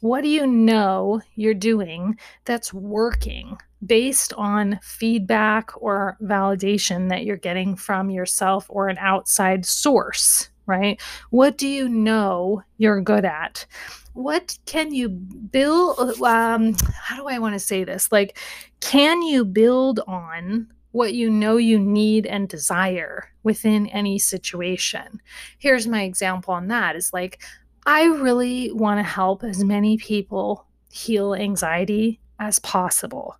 What 0.00 0.22
do 0.22 0.28
you 0.28 0.46
know 0.46 1.22
you're 1.34 1.54
doing 1.54 2.18
that's 2.44 2.74
working 2.74 3.56
based 3.86 4.32
on 4.34 4.78
feedback 4.82 5.70
or 5.76 6.16
validation 6.22 7.08
that 7.08 7.24
you're 7.24 7.36
getting 7.36 7.74
from 7.76 8.10
yourself 8.10 8.66
or 8.68 8.88
an 8.88 8.98
outside 8.98 9.64
source, 9.64 10.50
right? 10.66 11.00
What 11.30 11.56
do 11.56 11.66
you 11.66 11.88
know 11.88 12.62
you're 12.76 13.00
good 13.00 13.24
at? 13.24 13.66
What 14.14 14.56
can 14.64 14.94
you 14.94 15.08
build 15.08 15.98
um 16.22 16.74
how 16.94 17.16
do 17.16 17.26
i 17.28 17.38
want 17.38 17.54
to 17.54 17.58
say 17.58 17.84
this? 17.84 18.10
Like 18.10 18.38
can 18.80 19.22
you 19.22 19.44
build 19.44 20.00
on 20.06 20.68
what 20.92 21.14
you 21.14 21.28
know 21.28 21.56
you 21.56 21.78
need 21.78 22.24
and 22.24 22.48
desire 22.48 23.28
within 23.42 23.88
any 23.88 24.18
situation? 24.18 25.20
Here's 25.58 25.88
my 25.88 26.02
example 26.02 26.54
on 26.54 26.68
that 26.68 26.96
is 26.96 27.12
like 27.12 27.42
i 27.86 28.04
really 28.04 28.72
want 28.72 28.98
to 28.98 29.02
help 29.02 29.44
as 29.44 29.62
many 29.62 29.98
people 29.98 30.66
heal 30.90 31.34
anxiety 31.34 32.20
as 32.38 32.58
possible. 32.60 33.36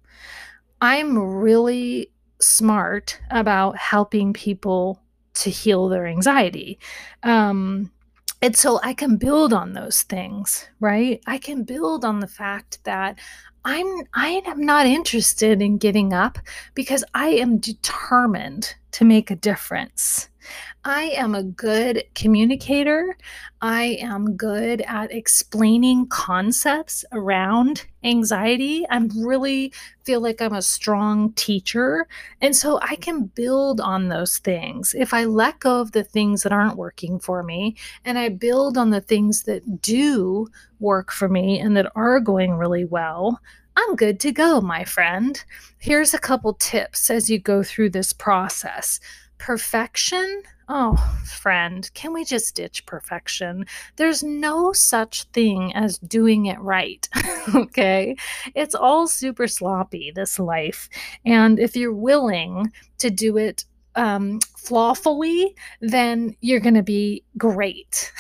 I'm 0.81 1.17
really 1.17 2.11
smart 2.41 3.19
about 3.31 3.77
helping 3.79 4.33
people 4.33 5.01
to 5.35 5.51
heal 5.51 5.89
their 5.89 6.07
anxiety. 6.07 6.79
Um 7.23 7.93
and 8.43 8.57
so 8.57 8.81
I 8.83 8.95
can 8.95 9.17
build 9.17 9.53
on 9.53 9.73
those 9.73 10.03
things, 10.03 10.69
right? 10.81 11.23
I 11.27 11.39
can 11.39 11.65
build 11.65 12.05
on 12.05 12.21
the 12.21 12.29
fact 12.29 12.79
that 12.85 13.19
I'm 13.65 13.87
I 14.13 14.43
am 14.47 14.61
not 14.61 14.87
interested 14.87 15.63
in 15.63 15.79
giving 15.79 16.13
up 16.13 16.39
because 16.75 17.05
I 17.15 17.29
am 17.29 17.59
determined 17.59 18.75
to 18.95 19.05
make 19.05 19.29
a 19.29 19.37
difference. 19.37 20.29
I 20.85 21.05
am 21.17 21.35
a 21.35 21.43
good 21.43 22.05
communicator. 22.15 23.17
I 23.61 23.99
am 24.01 24.37
good 24.37 24.83
at 24.83 25.11
explaining 25.11 26.07
concepts 26.09 27.05
around 27.11 27.87
anxiety. 28.05 28.87
I 28.89 29.09
really 29.17 29.73
feel 30.05 30.21
like 30.21 30.41
I'm 30.41 30.53
a 30.53 30.63
strong 30.63 31.33
teacher. 31.33 32.07
And 32.41 32.55
so 32.55 32.79
I 32.83 32.95
can 32.97 33.25
build 33.25 33.81
on 33.81 34.09
those 34.09 34.39
things. 34.39 34.95
If 34.95 35.13
I 35.13 35.25
let 35.25 35.59
go 35.59 35.81
of 35.81 35.91
the 35.91 36.05
things 36.05 36.43
that 36.43 36.53
aren't 36.53 36.77
working 36.77 37.19
for 37.19 37.43
me 37.43 37.75
and 38.05 38.17
I 38.17 38.29
build 38.29 38.79
on 38.79 38.91
the 38.91 39.01
things 39.01 39.43
that 39.45 39.83
do 39.83 40.47
work 40.79 41.11
for 41.11 41.29
me 41.29 41.59
and 41.59 41.77
that 41.77 41.91
are 41.97 42.21
going 42.21 42.55
really 42.55 42.85
well, 42.85 43.41
I'm 43.77 43.97
good 43.97 44.21
to 44.21 44.33
go, 44.33 44.61
my 44.61 44.85
friend. 44.85 45.43
Here's 45.79 46.15
a 46.15 46.19
couple 46.19 46.55
tips 46.55 47.11
as 47.11 47.29
you 47.29 47.39
go 47.39 47.63
through 47.63 47.91
this 47.91 48.13
process. 48.13 49.01
Perfection 49.39 50.43
Oh, 50.67 50.97
friend, 51.27 51.91
can 51.93 52.15
we 52.15 52.25
just 52.25 52.57
ditch 52.57 52.87
perfection? 52.87 53.67
There's 53.97 54.23
no 54.23 54.73
such 54.73 55.25
thing 55.25 55.75
as 55.75 55.99
doing 55.99 56.47
it 56.47 56.59
right. 56.59 57.07
okay? 57.55 58.17
It's 58.55 58.75
all 58.75 59.07
super 59.07 59.47
sloppy, 59.47 60.11
this 60.15 60.39
life. 60.39 60.89
And 61.27 61.59
if 61.59 61.77
you're 61.77 61.93
willing 61.93 62.73
to 62.99 63.11
do 63.11 63.37
it 63.37 63.67
um, 63.97 64.41
flawfully, 64.57 65.55
then 65.81 66.35
you're 66.41 66.61
going 66.61 66.75
to 66.75 66.83
be 66.83 67.23
great. 67.37 68.13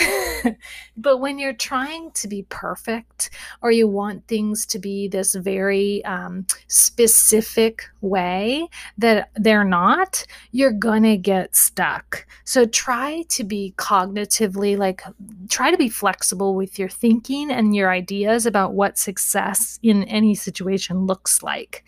but 0.96 1.18
when 1.18 1.38
you're 1.38 1.54
trying 1.54 2.10
to 2.12 2.28
be 2.28 2.44
perfect 2.50 3.30
or 3.62 3.70
you 3.70 3.88
want 3.88 4.26
things 4.28 4.66
to 4.66 4.78
be 4.78 5.08
this 5.08 5.34
very 5.34 6.04
um, 6.04 6.46
specific 6.68 7.84
way 8.02 8.68
that 8.98 9.30
they're 9.36 9.64
not, 9.64 10.24
you're 10.52 10.72
going 10.72 11.02
to 11.02 11.16
get 11.16 11.56
stuck. 11.56 12.26
So 12.44 12.66
try 12.66 13.24
to 13.30 13.44
be 13.44 13.74
cognitively, 13.78 14.76
like, 14.76 15.02
try 15.48 15.70
to 15.70 15.78
be 15.78 15.88
flexible 15.88 16.54
with 16.54 16.78
your 16.78 16.90
thinking 16.90 17.50
and 17.50 17.74
your 17.74 17.90
ideas 17.90 18.44
about 18.44 18.74
what 18.74 18.98
success 18.98 19.78
in 19.82 20.04
any 20.04 20.34
situation 20.34 21.06
looks 21.06 21.42
like. 21.42 21.84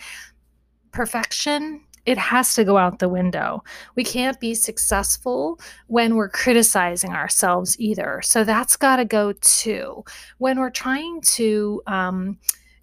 Perfection 0.93 1.83
it 2.07 2.17
has 2.17 2.55
to 2.55 2.65
go 2.65 2.79
out 2.79 3.01
the 3.01 3.09
window. 3.09 3.63
We 3.97 4.05
can't 4.05 4.39
be 4.41 4.55
successful 4.55 5.61
when 5.89 6.15
we're 6.15 6.29
criticizing 6.29 7.11
ourselves 7.11 7.79
either. 7.81 8.21
So 8.23 8.45
that's 8.45 8.77
got 8.77 8.97
to 8.97 9.05
go 9.05 9.33
too. 9.33 10.05
When 10.39 10.59
we're 10.61 10.71
trying 10.71 11.21
to, 11.23 11.83
um, 11.87 12.39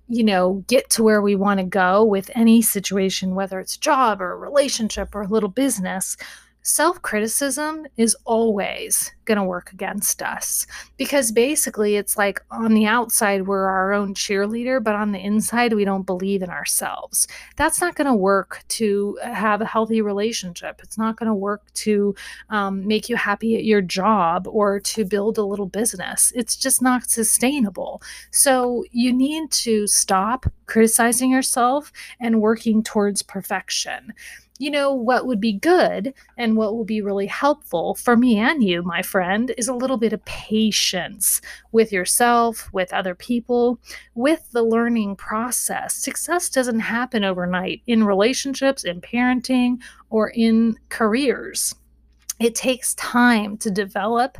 you 0.10 0.24
know, 0.24 0.64
get 0.68 0.90
to 0.92 1.04
where 1.04 1.22
we 1.22 1.36
want 1.36 1.62
to 1.62 1.66
go 1.66 2.04
with 2.04 2.30
any 2.36 2.62
situation, 2.62 3.34
whether 3.34 3.60
it's 3.60 3.78
job 3.78 4.22
or 4.22 4.38
relationship 4.38 5.16
or 5.16 5.22
a 5.22 5.28
little 5.28 5.50
business, 5.50 6.18
self 6.64 7.02
criticism 7.02 7.86
is 7.98 8.16
always 8.24 9.12
going 9.26 9.38
to 9.38 9.44
work 9.44 9.72
against 9.72 10.22
us 10.22 10.66
because 10.98 11.32
basically 11.32 11.96
it's 11.96 12.18
like 12.18 12.42
on 12.52 12.74
the 12.74 12.86
outside 12.86 13.48
we're 13.48 13.66
our 13.66 13.94
own 13.94 14.14
cheerleader, 14.14 14.84
but 14.84 14.96
on 14.96 15.12
the 15.12 15.20
inside 15.20 15.74
we 15.74 15.86
don't 15.86 16.06
believe 16.06 16.42
in 16.42 16.50
ourselves. 16.50 17.28
That's 17.58 17.80
not 17.80 17.96
going 17.96 18.08
to 18.08 18.14
work 18.14 18.64
to 18.70 19.18
have 19.24 19.62
a 19.62 19.66
healthy 19.66 20.02
relationship. 20.02 20.80
It's 20.84 20.98
not 20.98 21.18
going 21.18 21.28
to 21.28 21.34
work 21.34 21.62
to 21.76 22.16
um, 22.50 22.86
make 22.88 23.10
you 23.10 23.16
happy 23.16 23.56
at 23.56 23.66
your 23.66 23.82
job 23.82 24.48
or 24.48 24.80
to 24.80 25.06
build 25.06 25.38
a 25.38 25.44
little 25.44 25.68
business. 25.68 26.32
It's 26.36 26.56
just 26.56 26.82
not 26.82 27.10
sustainable. 27.10 28.02
So 28.32 28.86
you 28.92 29.14
need 29.14 29.52
to 29.52 29.88
stop 29.88 30.46
criticizing 30.66 31.30
yourself 31.30 31.92
and 32.20 32.42
working 32.42 32.84
towards 32.84 33.22
perfection 33.22 34.14
you 34.60 34.70
know, 34.70 34.94
what 34.94 35.26
would 35.26 35.40
be 35.40 35.54
good 35.54 36.14
and 36.38 36.56
what 36.56 36.74
will 36.74 36.86
be 36.86 37.02
really 37.02 37.26
helpful 37.26 37.96
for 37.96 38.16
me 38.16 38.38
and 38.38 38.64
you, 38.64 38.84
my 38.84 39.02
friend, 39.02 39.54
is 39.58 39.68
a 39.68 39.74
little 39.74 39.98
bit 39.98 40.14
of 40.14 40.24
patience 40.26 41.42
with 41.72 41.92
yourself, 41.92 42.72
with 42.72 42.94
other 42.94 43.16
people, 43.16 43.80
with 44.14 44.52
the 44.52 44.64
learning 44.64 45.16
process. 45.16 45.96
Success 45.96 46.50
doesn't 46.50 46.80
happen 46.80 47.24
overnight 47.24 47.82
in 47.88 48.04
relationships, 48.04 48.84
in 48.84 49.02
parenting, 49.02 49.80
or 50.10 50.30
in 50.30 50.78
careers. 50.90 51.74
It 52.40 52.56
takes 52.56 52.94
time 52.96 53.58
to 53.58 53.72
develop 53.72 54.38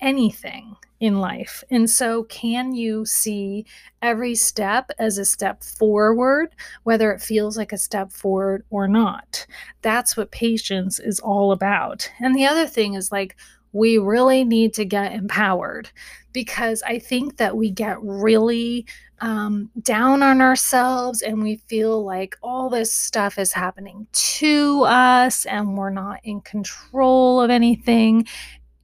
anything 0.00 0.76
in 1.02 1.18
life. 1.18 1.64
And 1.68 1.90
so, 1.90 2.22
can 2.24 2.72
you 2.74 3.04
see 3.04 3.66
every 4.02 4.36
step 4.36 4.92
as 5.00 5.18
a 5.18 5.24
step 5.24 5.64
forward, 5.64 6.54
whether 6.84 7.10
it 7.10 7.20
feels 7.20 7.56
like 7.56 7.72
a 7.72 7.76
step 7.76 8.12
forward 8.12 8.64
or 8.70 8.86
not? 8.86 9.44
That's 9.82 10.16
what 10.16 10.30
patience 10.30 11.00
is 11.00 11.18
all 11.18 11.50
about. 11.50 12.08
And 12.20 12.36
the 12.36 12.46
other 12.46 12.68
thing 12.68 12.94
is 12.94 13.10
like, 13.10 13.36
we 13.72 13.98
really 13.98 14.44
need 14.44 14.74
to 14.74 14.84
get 14.84 15.12
empowered 15.12 15.90
because 16.32 16.84
I 16.84 17.00
think 17.00 17.36
that 17.38 17.56
we 17.56 17.70
get 17.70 18.00
really 18.00 18.86
um, 19.20 19.70
down 19.82 20.22
on 20.22 20.40
ourselves 20.40 21.22
and 21.22 21.42
we 21.42 21.56
feel 21.66 22.04
like 22.04 22.36
all 22.42 22.70
this 22.70 22.92
stuff 22.92 23.38
is 23.38 23.52
happening 23.52 24.06
to 24.12 24.84
us 24.84 25.46
and 25.46 25.76
we're 25.76 25.90
not 25.90 26.20
in 26.22 26.42
control 26.42 27.40
of 27.40 27.50
anything. 27.50 28.26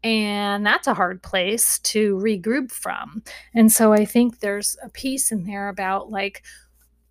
And 0.08 0.64
that's 0.64 0.86
a 0.86 0.94
hard 0.94 1.22
place 1.22 1.80
to 1.80 2.16
regroup 2.16 2.72
from. 2.72 3.22
And 3.54 3.70
so 3.70 3.92
I 3.92 4.06
think 4.06 4.40
there's 4.40 4.74
a 4.82 4.88
piece 4.88 5.30
in 5.30 5.44
there 5.44 5.68
about 5.68 6.10
like, 6.10 6.42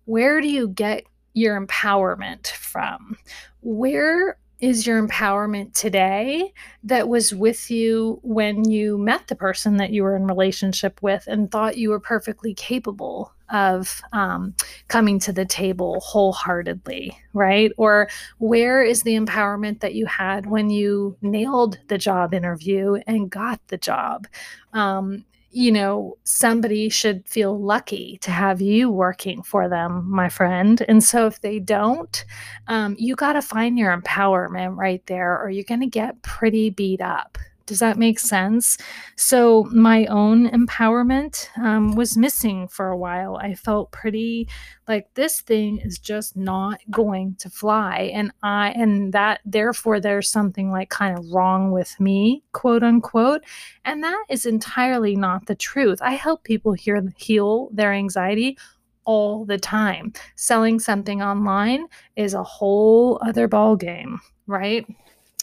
where 0.06 0.40
do 0.40 0.48
you 0.48 0.66
get 0.66 1.04
your 1.32 1.64
empowerment 1.64 2.48
from? 2.48 3.16
Where 3.60 4.36
is 4.58 4.84
your 4.84 5.00
empowerment 5.00 5.74
today 5.74 6.52
that 6.82 7.08
was 7.08 7.32
with 7.32 7.70
you 7.70 8.18
when 8.24 8.68
you 8.68 8.98
met 8.98 9.28
the 9.28 9.36
person 9.36 9.76
that 9.76 9.90
you 9.90 10.02
were 10.02 10.16
in 10.16 10.26
relationship 10.26 11.00
with 11.00 11.22
and 11.28 11.52
thought 11.52 11.78
you 11.78 11.90
were 11.90 12.00
perfectly 12.00 12.52
capable 12.52 13.32
of 13.50 14.02
um, 14.12 14.54
coming 14.88 15.18
to 15.20 15.32
the 15.32 15.44
table 15.44 16.00
wholeheartedly, 16.00 17.18
right? 17.32 17.72
Or 17.76 18.08
where 18.38 18.82
is 18.82 19.02
the 19.02 19.14
empowerment 19.14 19.80
that 19.80 19.94
you 19.94 20.06
had 20.06 20.46
when 20.46 20.70
you 20.70 21.16
nailed 21.22 21.78
the 21.88 21.98
job 21.98 22.34
interview 22.34 22.96
and 23.06 23.30
got 23.30 23.60
the 23.68 23.78
job? 23.78 24.26
Um, 24.72 25.24
you 25.50 25.72
know, 25.72 26.18
somebody 26.24 26.88
should 26.90 27.26
feel 27.26 27.58
lucky 27.58 28.18
to 28.20 28.30
have 28.30 28.60
you 28.60 28.90
working 28.90 29.42
for 29.42 29.68
them, 29.68 30.04
my 30.08 30.28
friend. 30.28 30.84
And 30.86 31.02
so 31.02 31.26
if 31.26 31.40
they 31.40 31.58
don't, 31.58 32.24
um, 32.66 32.96
you 32.98 33.16
got 33.16 33.32
to 33.32 33.42
find 33.42 33.78
your 33.78 33.96
empowerment 33.96 34.76
right 34.76 35.04
there, 35.06 35.40
or 35.40 35.48
you're 35.48 35.64
going 35.64 35.80
to 35.80 35.86
get 35.86 36.20
pretty 36.22 36.68
beat 36.70 37.00
up. 37.00 37.38
Does 37.68 37.80
that 37.80 37.98
make 37.98 38.18
sense? 38.18 38.78
So, 39.14 39.64
my 39.64 40.06
own 40.06 40.48
empowerment 40.48 41.48
um, 41.58 41.94
was 41.94 42.16
missing 42.16 42.66
for 42.66 42.88
a 42.88 42.96
while. 42.96 43.36
I 43.36 43.54
felt 43.54 43.92
pretty 43.92 44.48
like 44.88 45.12
this 45.12 45.42
thing 45.42 45.78
is 45.78 45.98
just 45.98 46.34
not 46.34 46.80
going 46.90 47.36
to 47.40 47.50
fly. 47.50 48.10
And 48.14 48.32
I, 48.42 48.70
and 48.70 49.12
that, 49.12 49.40
therefore, 49.44 50.00
there's 50.00 50.30
something 50.30 50.72
like 50.72 50.88
kind 50.88 51.18
of 51.18 51.30
wrong 51.30 51.70
with 51.70 52.00
me, 52.00 52.42
quote 52.52 52.82
unquote. 52.82 53.44
And 53.84 54.02
that 54.02 54.24
is 54.30 54.46
entirely 54.46 55.14
not 55.14 55.44
the 55.44 55.54
truth. 55.54 55.98
I 56.00 56.12
help 56.12 56.44
people 56.44 56.72
hear, 56.72 57.02
heal 57.18 57.68
their 57.70 57.92
anxiety 57.92 58.56
all 59.04 59.44
the 59.44 59.58
time. 59.58 60.14
Selling 60.36 60.80
something 60.80 61.20
online 61.20 61.86
is 62.16 62.32
a 62.32 62.42
whole 62.42 63.20
other 63.26 63.46
ball 63.46 63.76
game, 63.76 64.20
right? 64.46 64.86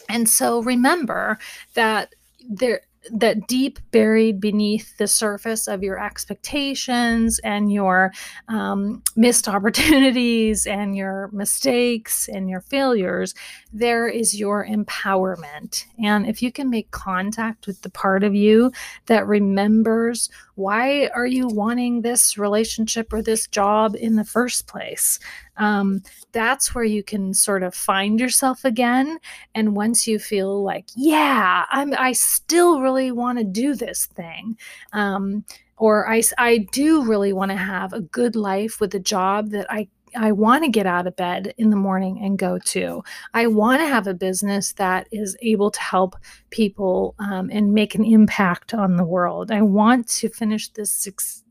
And 0.08 0.28
so 0.28 0.62
remember 0.62 1.38
that 1.74 2.14
there 2.48 2.80
that 3.12 3.46
deep 3.46 3.78
buried 3.90 4.40
beneath 4.40 4.96
the 4.98 5.06
surface 5.06 5.68
of 5.68 5.82
your 5.82 6.02
expectations 6.02 7.38
and 7.44 7.72
your 7.72 8.12
um, 8.48 9.02
missed 9.14 9.48
opportunities 9.56 10.66
and 10.66 10.96
your 10.96 11.30
mistakes 11.32 12.28
and 12.28 12.48
your 12.50 12.60
failures, 12.60 13.34
there 13.72 14.08
is 14.08 14.38
your 14.38 14.66
empowerment. 14.66 15.84
And 16.02 16.26
if 16.26 16.42
you 16.42 16.52
can 16.52 16.70
make 16.70 16.90
contact 16.90 17.66
with 17.66 17.82
the 17.82 17.90
part 17.90 18.24
of 18.24 18.34
you 18.34 18.72
that 19.06 19.26
remembers 19.26 20.28
why 20.56 21.06
are 21.08 21.26
you 21.26 21.46
wanting 21.46 22.00
this 22.00 22.36
relationship 22.36 23.12
or 23.12 23.22
this 23.22 23.46
job 23.46 23.94
in 23.94 24.16
the 24.16 24.24
first 24.24 24.66
place, 24.66 25.18
um, 25.58 26.02
that's 26.32 26.74
where 26.74 26.84
you 26.84 27.02
can 27.02 27.32
sort 27.32 27.62
of 27.62 27.74
find 27.74 28.18
yourself 28.18 28.64
again. 28.64 29.18
And 29.54 29.76
once 29.76 30.06
you 30.06 30.18
feel 30.18 30.62
like, 30.62 30.86
yeah, 30.96 31.64
I'm, 31.70 31.94
I 31.96 32.12
still 32.12 32.80
really 32.80 33.12
want 33.12 33.38
to 33.38 33.44
do 33.44 33.74
this 33.74 34.06
thing. 34.06 34.58
Um, 34.92 35.44
or 35.76 36.10
I, 36.10 36.22
I 36.38 36.66
do 36.72 37.04
really 37.04 37.34
want 37.34 37.50
to 37.50 37.56
have 37.56 37.92
a 37.92 38.00
good 38.00 38.34
life 38.34 38.80
with 38.80 38.94
a 38.94 38.98
job 39.00 39.50
that 39.50 39.70
I 39.70 39.88
I 40.16 40.32
want 40.32 40.64
to 40.64 40.70
get 40.70 40.86
out 40.86 41.06
of 41.06 41.16
bed 41.16 41.54
in 41.58 41.70
the 41.70 41.76
morning 41.76 42.20
and 42.22 42.38
go 42.38 42.58
to. 42.58 43.02
I 43.34 43.46
want 43.46 43.80
to 43.80 43.86
have 43.86 44.06
a 44.06 44.14
business 44.14 44.72
that 44.74 45.08
is 45.12 45.36
able 45.42 45.70
to 45.70 45.80
help 45.80 46.16
people 46.50 47.14
um, 47.18 47.50
and 47.52 47.72
make 47.72 47.94
an 47.94 48.04
impact 48.04 48.74
on 48.74 48.96
the 48.96 49.04
world. 49.04 49.50
I 49.50 49.62
want 49.62 50.08
to 50.08 50.28
finish 50.28 50.68
this. 50.70 51.08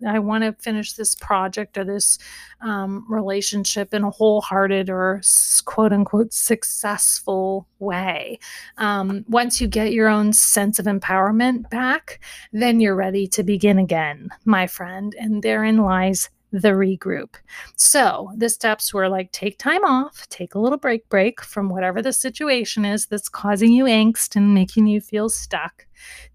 I 0.08 0.20
want 0.20 0.44
to 0.44 0.54
finish 0.54 0.94
this 0.94 1.16
project 1.16 1.78
or 1.78 1.84
this 1.84 2.18
um, 2.62 3.06
relationship 3.10 3.94
in 3.94 4.04
a 4.04 4.10
wholehearted 4.10 4.90
or 4.90 5.22
quote 5.66 5.94
unquote 5.94 6.34
successful 6.34 7.68
way. 7.80 8.40
Um, 8.78 9.26
once 9.28 9.62
you 9.62 9.68
get 9.68 9.94
your 9.94 10.08
own 10.08 10.34
sense 10.34 10.80
of 10.80 10.86
empowerment 10.86 11.70
back, 11.70 12.20
then 12.52 12.80
you're 12.80 12.96
ready 12.96 13.28
to 13.28 13.44
begin 13.44 13.78
again, 13.78 14.30
my 14.46 14.68
friend. 14.68 15.16
And 15.20 15.44
therein 15.44 15.78
lies 15.78 16.30
the 16.62 16.70
regroup. 16.70 17.36
So 17.76 18.32
the 18.38 18.48
steps 18.48 18.94
were 18.94 19.10
like 19.10 19.32
take 19.34 19.60
time 19.60 19.84
off, 19.84 20.28
take 20.30 20.56
a 20.56 20.60
little 20.60 20.78
break 20.78 21.08
break 21.10 21.42
from 21.42 21.68
whatever 21.68 22.02
the 22.02 22.14
situation 22.14 22.86
is 22.86 23.08
that's 23.08 23.28
causing 23.28 23.74
you 23.74 23.86
angst 23.86 24.38
and 24.38 24.54
making 24.54 24.88
you 24.88 25.02
feel 25.02 25.28
stuck. 25.28 25.86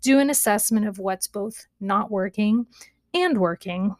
Do 0.02 0.18
an 0.18 0.28
assessment 0.28 0.86
of 0.86 0.98
what's 0.98 1.26
both 1.26 1.66
not 1.80 2.10
working 2.10 2.66
and 3.14 3.38
working. 3.38 3.96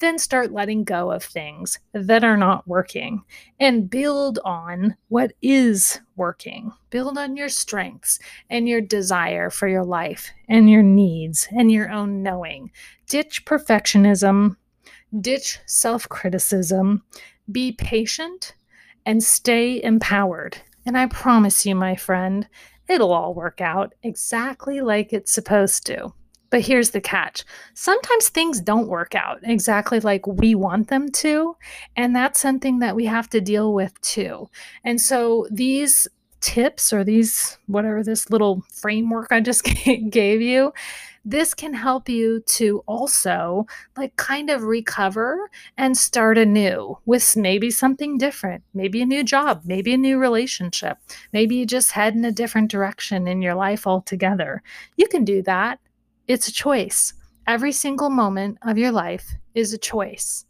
Then 0.00 0.18
start 0.18 0.50
letting 0.50 0.82
go 0.82 1.12
of 1.12 1.22
things 1.22 1.78
that 1.92 2.24
are 2.24 2.36
not 2.36 2.66
working 2.66 3.22
and 3.60 3.88
build 3.88 4.40
on 4.44 4.96
what 5.06 5.32
is 5.40 6.00
working. 6.16 6.72
Build 6.90 7.16
on 7.16 7.36
your 7.36 7.48
strengths 7.48 8.18
and 8.48 8.68
your 8.68 8.80
desire 8.80 9.50
for 9.50 9.68
your 9.68 9.84
life 9.84 10.32
and 10.48 10.68
your 10.68 10.82
needs 10.82 11.46
and 11.56 11.70
your 11.70 11.92
own 11.92 12.24
knowing. 12.24 12.72
Ditch 13.06 13.44
perfectionism 13.44 14.56
ditch 15.20 15.58
self 15.66 16.08
criticism, 16.08 17.02
be 17.50 17.72
patient, 17.72 18.54
and 19.06 19.22
stay 19.22 19.82
empowered. 19.82 20.58
And 20.86 20.96
I 20.96 21.06
promise 21.06 21.66
you, 21.66 21.74
my 21.74 21.96
friend, 21.96 22.48
it'll 22.88 23.12
all 23.12 23.34
work 23.34 23.60
out 23.60 23.94
exactly 24.02 24.80
like 24.80 25.12
it's 25.12 25.32
supposed 25.32 25.86
to. 25.86 26.12
But 26.50 26.62
here's 26.62 26.90
the 26.90 27.00
catch 27.00 27.44
sometimes 27.74 28.28
things 28.28 28.60
don't 28.60 28.88
work 28.88 29.14
out 29.14 29.38
exactly 29.44 30.00
like 30.00 30.26
we 30.26 30.54
want 30.54 30.88
them 30.88 31.08
to. 31.12 31.56
And 31.96 32.14
that's 32.14 32.40
something 32.40 32.80
that 32.80 32.96
we 32.96 33.06
have 33.06 33.30
to 33.30 33.40
deal 33.40 33.72
with 33.72 33.98
too. 34.00 34.48
And 34.84 35.00
so 35.00 35.46
these 35.50 36.08
tips 36.40 36.92
or 36.92 37.04
these, 37.04 37.58
whatever 37.66 38.02
this 38.02 38.30
little 38.30 38.62
framework 38.72 39.28
I 39.30 39.40
just 39.40 39.64
gave 40.10 40.40
you, 40.40 40.72
This 41.24 41.52
can 41.52 41.74
help 41.74 42.08
you 42.08 42.40
to 42.40 42.82
also 42.86 43.66
like 43.96 44.16
kind 44.16 44.48
of 44.48 44.62
recover 44.62 45.50
and 45.76 45.96
start 45.96 46.38
anew 46.38 46.96
with 47.04 47.36
maybe 47.36 47.70
something 47.70 48.16
different, 48.16 48.62
maybe 48.72 49.02
a 49.02 49.06
new 49.06 49.22
job, 49.22 49.62
maybe 49.64 49.92
a 49.92 49.98
new 49.98 50.18
relationship, 50.18 50.96
maybe 51.32 51.56
you 51.56 51.66
just 51.66 51.92
head 51.92 52.14
in 52.14 52.24
a 52.24 52.32
different 52.32 52.70
direction 52.70 53.28
in 53.28 53.42
your 53.42 53.54
life 53.54 53.86
altogether. 53.86 54.62
You 54.96 55.08
can 55.08 55.24
do 55.24 55.42
that. 55.42 55.78
It's 56.26 56.48
a 56.48 56.52
choice. 56.52 57.12
Every 57.46 57.72
single 57.72 58.10
moment 58.10 58.58
of 58.62 58.78
your 58.78 58.92
life 58.92 59.34
is 59.54 59.72
a 59.72 59.78
choice. 59.78 60.46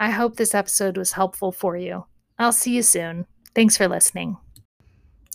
I 0.00 0.10
hope 0.10 0.36
this 0.36 0.54
episode 0.54 0.96
was 0.96 1.12
helpful 1.12 1.52
for 1.52 1.76
you. 1.76 2.06
I'll 2.38 2.52
see 2.52 2.74
you 2.74 2.82
soon. 2.82 3.26
Thanks 3.54 3.76
for 3.76 3.86
listening. 3.86 4.38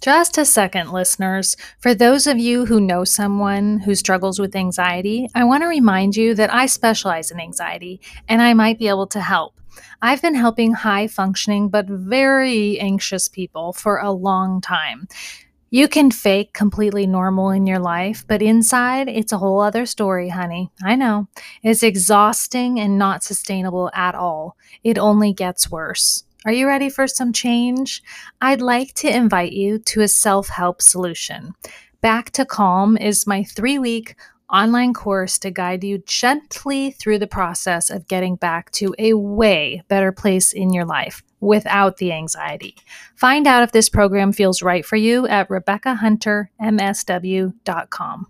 Just 0.01 0.37
a 0.37 0.45
second, 0.45 0.91
listeners. 0.91 1.55
For 1.79 1.95
those 1.95 2.27
of 2.27 2.37
you 2.37 2.65
who 2.65 2.79
know 2.79 3.05
someone 3.05 3.79
who 3.79 3.95
struggles 3.95 4.39
with 4.39 4.55
anxiety, 4.55 5.27
I 5.33 5.45
want 5.45 5.63
to 5.63 5.67
remind 5.67 6.15
you 6.15 6.35
that 6.35 6.53
I 6.53 6.67
specialize 6.67 7.31
in 7.31 7.39
anxiety 7.39 8.01
and 8.27 8.41
I 8.41 8.53
might 8.53 8.77
be 8.77 8.87
able 8.87 9.07
to 9.07 9.21
help. 9.21 9.59
I've 10.01 10.21
been 10.21 10.35
helping 10.35 10.73
high 10.73 11.07
functioning 11.07 11.69
but 11.69 11.87
very 11.87 12.79
anxious 12.79 13.27
people 13.27 13.73
for 13.73 13.97
a 13.97 14.11
long 14.11 14.61
time. 14.61 15.07
You 15.71 15.87
can 15.87 16.11
fake 16.11 16.53
completely 16.53 17.07
normal 17.07 17.49
in 17.49 17.65
your 17.65 17.79
life, 17.79 18.23
but 18.27 18.41
inside, 18.41 19.09
it's 19.09 19.31
a 19.31 19.39
whole 19.39 19.59
other 19.59 19.85
story, 19.85 20.29
honey. 20.29 20.69
I 20.83 20.95
know. 20.95 21.27
It's 21.63 21.83
exhausting 21.83 22.79
and 22.79 22.97
not 22.99 23.23
sustainable 23.23 23.89
at 23.93 24.13
all. 24.13 24.55
It 24.83 24.97
only 24.97 25.33
gets 25.33 25.71
worse. 25.71 26.23
Are 26.45 26.53
you 26.53 26.67
ready 26.67 26.89
for 26.89 27.07
some 27.07 27.33
change? 27.33 28.03
I'd 28.39 28.61
like 28.61 28.93
to 28.95 29.09
invite 29.09 29.53
you 29.53 29.79
to 29.79 30.01
a 30.01 30.07
self 30.07 30.47
help 30.47 30.79
solution. 30.79 31.55
Back 32.01 32.29
to 32.31 32.45
Calm 32.45 32.97
is 32.97 33.25
my 33.25 33.43
three 33.43 33.79
week 33.79 34.15
online 34.53 34.93
course 34.93 35.39
to 35.39 35.49
guide 35.49 35.83
you 35.83 35.97
gently 36.05 36.91
through 36.91 37.17
the 37.17 37.25
process 37.25 37.89
of 37.89 38.07
getting 38.07 38.35
back 38.35 38.69
to 38.73 38.93
a 38.99 39.15
way 39.15 39.81
better 39.87 40.11
place 40.11 40.53
in 40.53 40.71
your 40.71 40.85
life 40.85 41.23
without 41.39 41.97
the 41.97 42.11
anxiety. 42.11 42.75
Find 43.15 43.47
out 43.47 43.63
if 43.63 43.71
this 43.71 43.89
program 43.89 44.31
feels 44.31 44.61
right 44.61 44.85
for 44.85 44.97
you 44.97 45.27
at 45.27 45.49
RebeccaHunterMSW.com. 45.49 48.27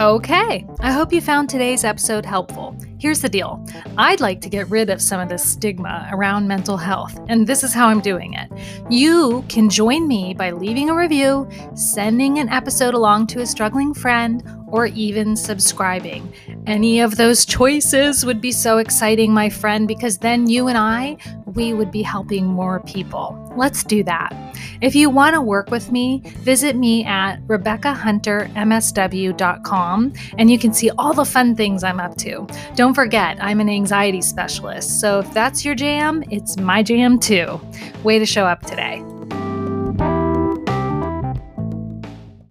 Okay, 0.00 0.66
I 0.80 0.90
hope 0.90 1.12
you 1.12 1.20
found 1.20 1.48
today's 1.48 1.84
episode 1.84 2.26
helpful. 2.26 2.76
Here's 2.98 3.20
the 3.20 3.28
deal 3.28 3.64
I'd 3.96 4.20
like 4.20 4.40
to 4.40 4.48
get 4.48 4.68
rid 4.68 4.90
of 4.90 5.00
some 5.00 5.20
of 5.20 5.28
the 5.28 5.38
stigma 5.38 6.08
around 6.10 6.48
mental 6.48 6.76
health, 6.76 7.16
and 7.28 7.46
this 7.46 7.62
is 7.62 7.72
how 7.72 7.86
I'm 7.86 8.00
doing 8.00 8.34
it. 8.34 8.50
You 8.90 9.44
can 9.48 9.70
join 9.70 10.08
me 10.08 10.34
by 10.34 10.50
leaving 10.50 10.90
a 10.90 10.96
review, 10.96 11.48
sending 11.76 12.40
an 12.40 12.48
episode 12.48 12.94
along 12.94 13.28
to 13.28 13.40
a 13.40 13.46
struggling 13.46 13.94
friend, 13.94 14.42
or 14.66 14.86
even 14.86 15.36
subscribing. 15.36 16.34
Any 16.66 16.98
of 16.98 17.16
those 17.16 17.44
choices 17.44 18.26
would 18.26 18.40
be 18.40 18.50
so 18.50 18.78
exciting, 18.78 19.32
my 19.32 19.48
friend, 19.48 19.86
because 19.86 20.18
then 20.18 20.48
you 20.48 20.66
and 20.66 20.76
I, 20.76 21.18
we 21.54 21.72
would 21.72 21.90
be 21.90 22.02
helping 22.02 22.44
more 22.46 22.80
people. 22.80 23.40
Let's 23.56 23.82
do 23.84 24.02
that. 24.04 24.32
If 24.80 24.94
you 24.94 25.10
want 25.10 25.34
to 25.34 25.40
work 25.40 25.70
with 25.70 25.90
me, 25.92 26.22
visit 26.38 26.76
me 26.76 27.04
at 27.04 27.40
RebeccaHunterMSW.com 27.46 30.12
and 30.38 30.50
you 30.50 30.58
can 30.58 30.72
see 30.72 30.90
all 30.98 31.14
the 31.14 31.24
fun 31.24 31.56
things 31.56 31.84
I'm 31.84 32.00
up 32.00 32.16
to. 32.18 32.46
Don't 32.74 32.94
forget, 32.94 33.38
I'm 33.40 33.60
an 33.60 33.68
anxiety 33.68 34.20
specialist, 34.20 35.00
so 35.00 35.20
if 35.20 35.32
that's 35.32 35.64
your 35.64 35.74
jam, 35.74 36.22
it's 36.30 36.56
my 36.56 36.82
jam 36.82 37.18
too. 37.18 37.60
Way 38.02 38.18
to 38.18 38.26
show 38.26 38.44
up 38.44 38.62
today. 38.62 39.02